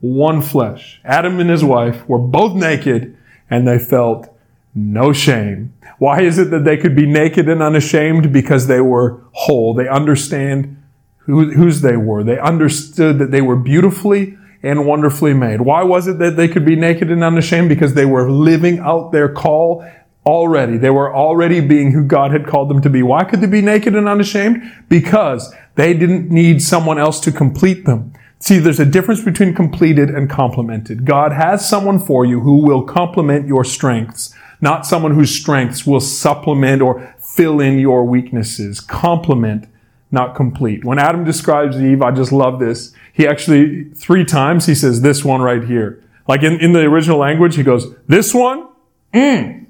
one 0.00 0.42
flesh. 0.42 1.00
Adam 1.04 1.40
and 1.40 1.48
his 1.48 1.64
wife 1.64 2.06
were 2.08 2.18
both 2.18 2.54
naked 2.54 3.16
and 3.48 3.66
they 3.66 3.78
felt 3.78 4.28
no 4.74 5.12
shame. 5.12 5.72
Why 5.98 6.22
is 6.22 6.38
it 6.38 6.50
that 6.50 6.64
they 6.64 6.76
could 6.76 6.96
be 6.96 7.06
naked 7.06 7.48
and 7.48 7.62
unashamed? 7.62 8.32
Because 8.32 8.66
they 8.66 8.80
were 8.80 9.22
whole. 9.32 9.74
They 9.74 9.88
understand 9.88 10.82
who, 11.18 11.52
whose 11.52 11.82
they 11.82 11.96
were. 11.96 12.24
They 12.24 12.38
understood 12.38 13.18
that 13.18 13.30
they 13.30 13.42
were 13.42 13.56
beautifully 13.56 14.36
and 14.62 14.86
wonderfully 14.86 15.34
made. 15.34 15.60
Why 15.60 15.82
was 15.82 16.08
it 16.08 16.18
that 16.18 16.36
they 16.36 16.48
could 16.48 16.64
be 16.64 16.76
naked 16.76 17.10
and 17.10 17.22
unashamed? 17.22 17.68
Because 17.68 17.94
they 17.94 18.06
were 18.06 18.30
living 18.30 18.80
out 18.80 19.12
their 19.12 19.28
call 19.28 19.84
already. 20.24 20.76
They 20.76 20.90
were 20.90 21.14
already 21.14 21.60
being 21.60 21.92
who 21.92 22.04
God 22.04 22.30
had 22.30 22.46
called 22.46 22.68
them 22.68 22.82
to 22.82 22.90
be. 22.90 23.02
Why 23.02 23.24
could 23.24 23.40
they 23.40 23.46
be 23.46 23.62
naked 23.62 23.96
and 23.96 24.08
unashamed? 24.08 24.62
Because 24.88 25.52
they 25.74 25.94
didn't 25.94 26.30
need 26.30 26.62
someone 26.62 26.98
else 26.98 27.18
to 27.20 27.32
complete 27.32 27.84
them. 27.84 28.12
See, 28.38 28.58
there's 28.58 28.80
a 28.80 28.84
difference 28.84 29.22
between 29.22 29.54
completed 29.54 30.10
and 30.10 30.28
complemented. 30.28 31.04
God 31.04 31.32
has 31.32 31.68
someone 31.68 32.00
for 32.00 32.24
you 32.24 32.40
who 32.40 32.56
will 32.56 32.82
complement 32.82 33.46
your 33.46 33.64
strengths, 33.64 34.34
not 34.60 34.84
someone 34.84 35.14
whose 35.14 35.32
strengths 35.32 35.86
will 35.86 36.00
supplement 36.00 36.82
or 36.82 37.14
fill 37.20 37.60
in 37.60 37.78
your 37.78 38.04
weaknesses. 38.04 38.80
Complement, 38.80 39.68
not 40.10 40.34
complete. 40.34 40.84
When 40.84 40.98
Adam 40.98 41.24
describes 41.24 41.80
Eve, 41.80 42.02
I 42.02 42.10
just 42.10 42.32
love 42.32 42.58
this. 42.58 42.92
He 43.12 43.26
actually, 43.26 43.84
three 43.94 44.24
times, 44.24 44.66
he 44.66 44.74
says 44.74 45.02
this 45.02 45.24
one 45.24 45.40
right 45.40 45.62
here. 45.62 46.02
Like 46.26 46.42
in, 46.42 46.60
in 46.60 46.72
the 46.72 46.80
original 46.80 47.18
language, 47.18 47.56
he 47.56 47.62
goes, 47.62 47.94
this 48.08 48.34
one, 48.34 48.68
mm. 49.14 49.61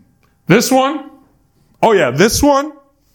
This 0.52 0.70
one, 0.70 1.10
oh 1.80 1.92
yeah, 1.92 2.10
this 2.10 2.42
one, 2.42 2.74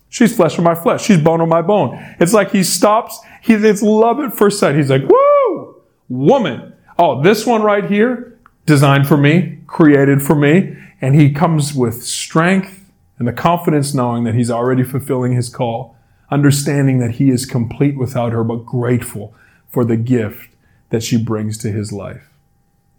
she's 0.10 0.36
flesh 0.36 0.58
of 0.58 0.64
my 0.64 0.74
flesh. 0.74 1.04
She's 1.04 1.22
bone 1.22 1.40
of 1.40 1.48
my 1.48 1.62
bone. 1.62 1.96
It's 2.20 2.34
like 2.34 2.50
he 2.50 2.64
stops, 2.64 3.20
He's, 3.44 3.64
it's 3.64 3.84
love 3.84 4.20
at 4.22 4.36
first 4.36 4.60
sight. 4.60 4.76
He's 4.76 4.90
like, 4.90 5.04
woo! 5.08 5.84
woman. 6.10 6.74
Oh, 6.98 7.22
this 7.22 7.46
one 7.46 7.62
right 7.62 7.86
here, 7.86 8.40
designed 8.66 9.08
for 9.08 9.18
me, 9.18 9.60
created 9.68 10.24
for 10.24 10.36
me. 10.36 10.78
And 11.00 11.14
he 11.14 11.32
comes 11.32 11.76
with 11.76 12.02
strength 12.02 12.90
and 13.20 13.28
the 13.28 13.34
confidence 13.34 13.94
knowing 13.94 14.24
that 14.24 14.34
he's 14.34 14.50
already 14.50 14.82
fulfilling 14.82 15.34
his 15.34 15.48
call, 15.48 15.96
understanding 16.32 16.98
that 17.02 17.12
he 17.12 17.30
is 17.30 17.46
complete 17.46 18.00
without 18.00 18.32
her, 18.32 18.44
but 18.44 18.66
grateful 18.66 19.36
for 19.70 19.86
the 19.86 19.96
gift 19.96 20.50
that 20.90 21.04
she 21.04 21.24
brings 21.24 21.60
to 21.60 21.72
his 21.72 21.94
life. 21.94 22.32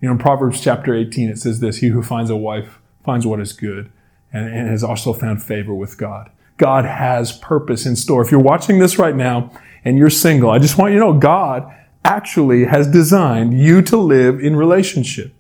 You 0.01 0.07
know, 0.07 0.13
in 0.13 0.19
Proverbs 0.19 0.61
chapter 0.61 0.95
18, 0.95 1.29
it 1.29 1.41
says 1.41 1.59
this, 1.59 1.79
he 1.79 1.89
who 1.89 2.05
finds 2.05 2.31
a 2.31 2.37
wife 2.37 2.79
finds 3.03 3.27
what 3.27 3.41
is 3.41 3.53
good 3.53 3.91
and, 4.33 4.47
and 4.47 4.69
has 4.69 4.85
also 4.85 5.13
found 5.13 5.43
favor 5.43 5.75
with 5.75 5.99
God. 5.99 6.31
God 6.57 6.85
has 6.85 7.33
purpose 7.33 7.87
in 7.87 7.97
store. 7.97 8.23
If 8.23 8.31
you're 8.31 8.41
watching 8.41 8.79
this 8.79 8.99
right 8.99 9.15
now 9.15 9.51
and 9.85 9.97
you're 9.97 10.11
single, 10.11 10.51
I 10.51 10.59
just 10.59 10.77
want 10.77 10.93
you 10.93 10.99
to 10.99 11.07
know 11.07 11.13
God 11.19 11.73
actually 12.05 12.65
has 12.65 12.87
designed 12.91 13.59
you 13.59 13.81
to 13.83 13.97
live 13.97 14.41
in 14.41 14.57
relationship. 14.57 15.35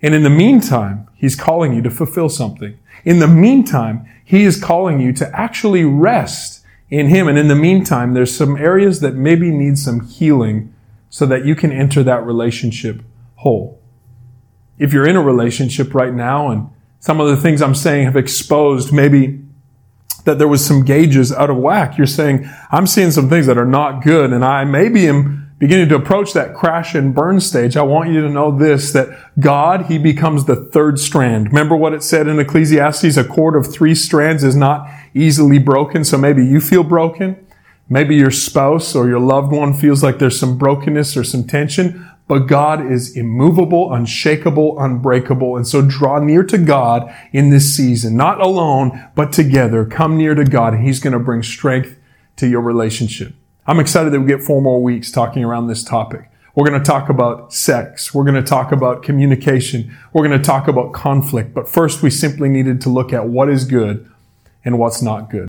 And 0.00 0.14
in 0.14 0.22
the 0.22 0.30
meantime, 0.30 1.08
He's 1.14 1.36
calling 1.36 1.74
you 1.74 1.82
to 1.82 1.90
fulfill 1.90 2.28
something. 2.28 2.78
In 3.04 3.20
the 3.20 3.28
meantime, 3.28 4.06
He 4.24 4.44
is 4.44 4.62
calling 4.62 5.00
you 5.00 5.12
to 5.14 5.38
actually 5.38 5.84
rest 5.84 6.64
in 6.90 7.08
Him. 7.08 7.28
And 7.28 7.38
in 7.38 7.48
the 7.48 7.54
meantime, 7.54 8.14
there's 8.14 8.34
some 8.34 8.56
areas 8.56 9.00
that 9.00 9.14
maybe 9.14 9.50
need 9.50 9.78
some 9.78 10.06
healing 10.06 10.74
so 11.10 11.26
that 11.26 11.44
you 11.44 11.54
can 11.54 11.72
enter 11.72 12.02
that 12.02 12.24
relationship 12.24 13.02
whole. 13.36 13.80
If 14.78 14.92
you're 14.92 15.06
in 15.06 15.16
a 15.16 15.22
relationship 15.22 15.94
right 15.94 16.12
now 16.12 16.50
and 16.50 16.70
some 17.04 17.20
of 17.20 17.28
the 17.28 17.36
things 17.36 17.60
I'm 17.60 17.74
saying 17.74 18.06
have 18.06 18.16
exposed 18.16 18.90
maybe 18.90 19.38
that 20.24 20.38
there 20.38 20.48
was 20.48 20.64
some 20.64 20.86
gauges 20.86 21.30
out 21.32 21.50
of 21.50 21.58
whack, 21.58 21.98
you're 21.98 22.06
saying, 22.06 22.48
I'm 22.70 22.86
seeing 22.86 23.10
some 23.10 23.28
things 23.28 23.44
that 23.44 23.58
are 23.58 23.66
not 23.66 24.02
good 24.02 24.32
and 24.32 24.42
I 24.42 24.64
maybe 24.64 25.06
am 25.06 25.52
beginning 25.58 25.90
to 25.90 25.96
approach 25.96 26.32
that 26.32 26.54
crash 26.54 26.94
and 26.94 27.14
burn 27.14 27.40
stage, 27.40 27.76
I 27.76 27.82
want 27.82 28.10
you 28.10 28.22
to 28.22 28.30
know 28.30 28.56
this, 28.56 28.90
that 28.92 29.08
God, 29.38 29.84
He 29.84 29.98
becomes 29.98 30.46
the 30.46 30.56
third 30.56 30.98
strand. 30.98 31.48
Remember 31.48 31.76
what 31.76 31.92
it 31.92 32.02
said 32.02 32.26
in 32.26 32.38
Ecclesiastes? 32.38 33.18
A 33.18 33.24
cord 33.24 33.54
of 33.54 33.70
three 33.70 33.94
strands 33.94 34.42
is 34.42 34.56
not 34.56 34.88
easily 35.12 35.58
broken. 35.58 36.04
So 36.04 36.16
maybe 36.16 36.42
you 36.42 36.58
feel 36.58 36.84
broken. 36.84 37.46
Maybe 37.86 38.16
your 38.16 38.30
spouse 38.30 38.94
or 38.94 39.08
your 39.08 39.20
loved 39.20 39.52
one 39.52 39.74
feels 39.74 40.02
like 40.02 40.18
there's 40.18 40.40
some 40.40 40.56
brokenness 40.56 41.18
or 41.18 41.24
some 41.24 41.46
tension, 41.46 42.10
but 42.26 42.46
God 42.46 42.90
is 42.90 43.16
immovable, 43.16 43.92
unshakable, 43.92 44.80
unbreakable. 44.80 45.56
And 45.56 45.66
so 45.66 45.82
draw 45.82 46.18
near 46.18 46.42
to 46.44 46.58
God 46.58 47.14
in 47.32 47.50
this 47.50 47.74
season, 47.74 48.16
not 48.16 48.40
alone, 48.40 49.08
but 49.14 49.32
together. 49.32 49.84
Come 49.84 50.16
near 50.16 50.34
to 50.34 50.44
God 50.44 50.74
and 50.74 50.84
He's 50.84 51.00
going 51.00 51.12
to 51.12 51.18
bring 51.18 51.42
strength 51.42 51.98
to 52.36 52.48
your 52.48 52.62
relationship. 52.62 53.34
I'm 53.66 53.80
excited 53.80 54.12
that 54.12 54.20
we 54.20 54.26
get 54.26 54.42
four 54.42 54.62
more 54.62 54.82
weeks 54.82 55.10
talking 55.10 55.44
around 55.44 55.68
this 55.68 55.84
topic. 55.84 56.30
We're 56.54 56.68
going 56.68 56.80
to 56.80 56.86
talk 56.86 57.08
about 57.08 57.52
sex. 57.52 58.14
We're 58.14 58.24
going 58.24 58.36
to 58.36 58.42
talk 58.42 58.72
about 58.72 59.02
communication. 59.02 59.96
We're 60.12 60.26
going 60.26 60.38
to 60.38 60.44
talk 60.44 60.68
about 60.68 60.92
conflict. 60.92 61.52
But 61.52 61.68
first, 61.68 62.02
we 62.02 62.10
simply 62.10 62.48
needed 62.48 62.80
to 62.82 62.90
look 62.90 63.12
at 63.12 63.26
what 63.26 63.48
is 63.48 63.64
good 63.64 64.08
and 64.64 64.78
what's 64.78 65.02
not 65.02 65.30
good. 65.30 65.48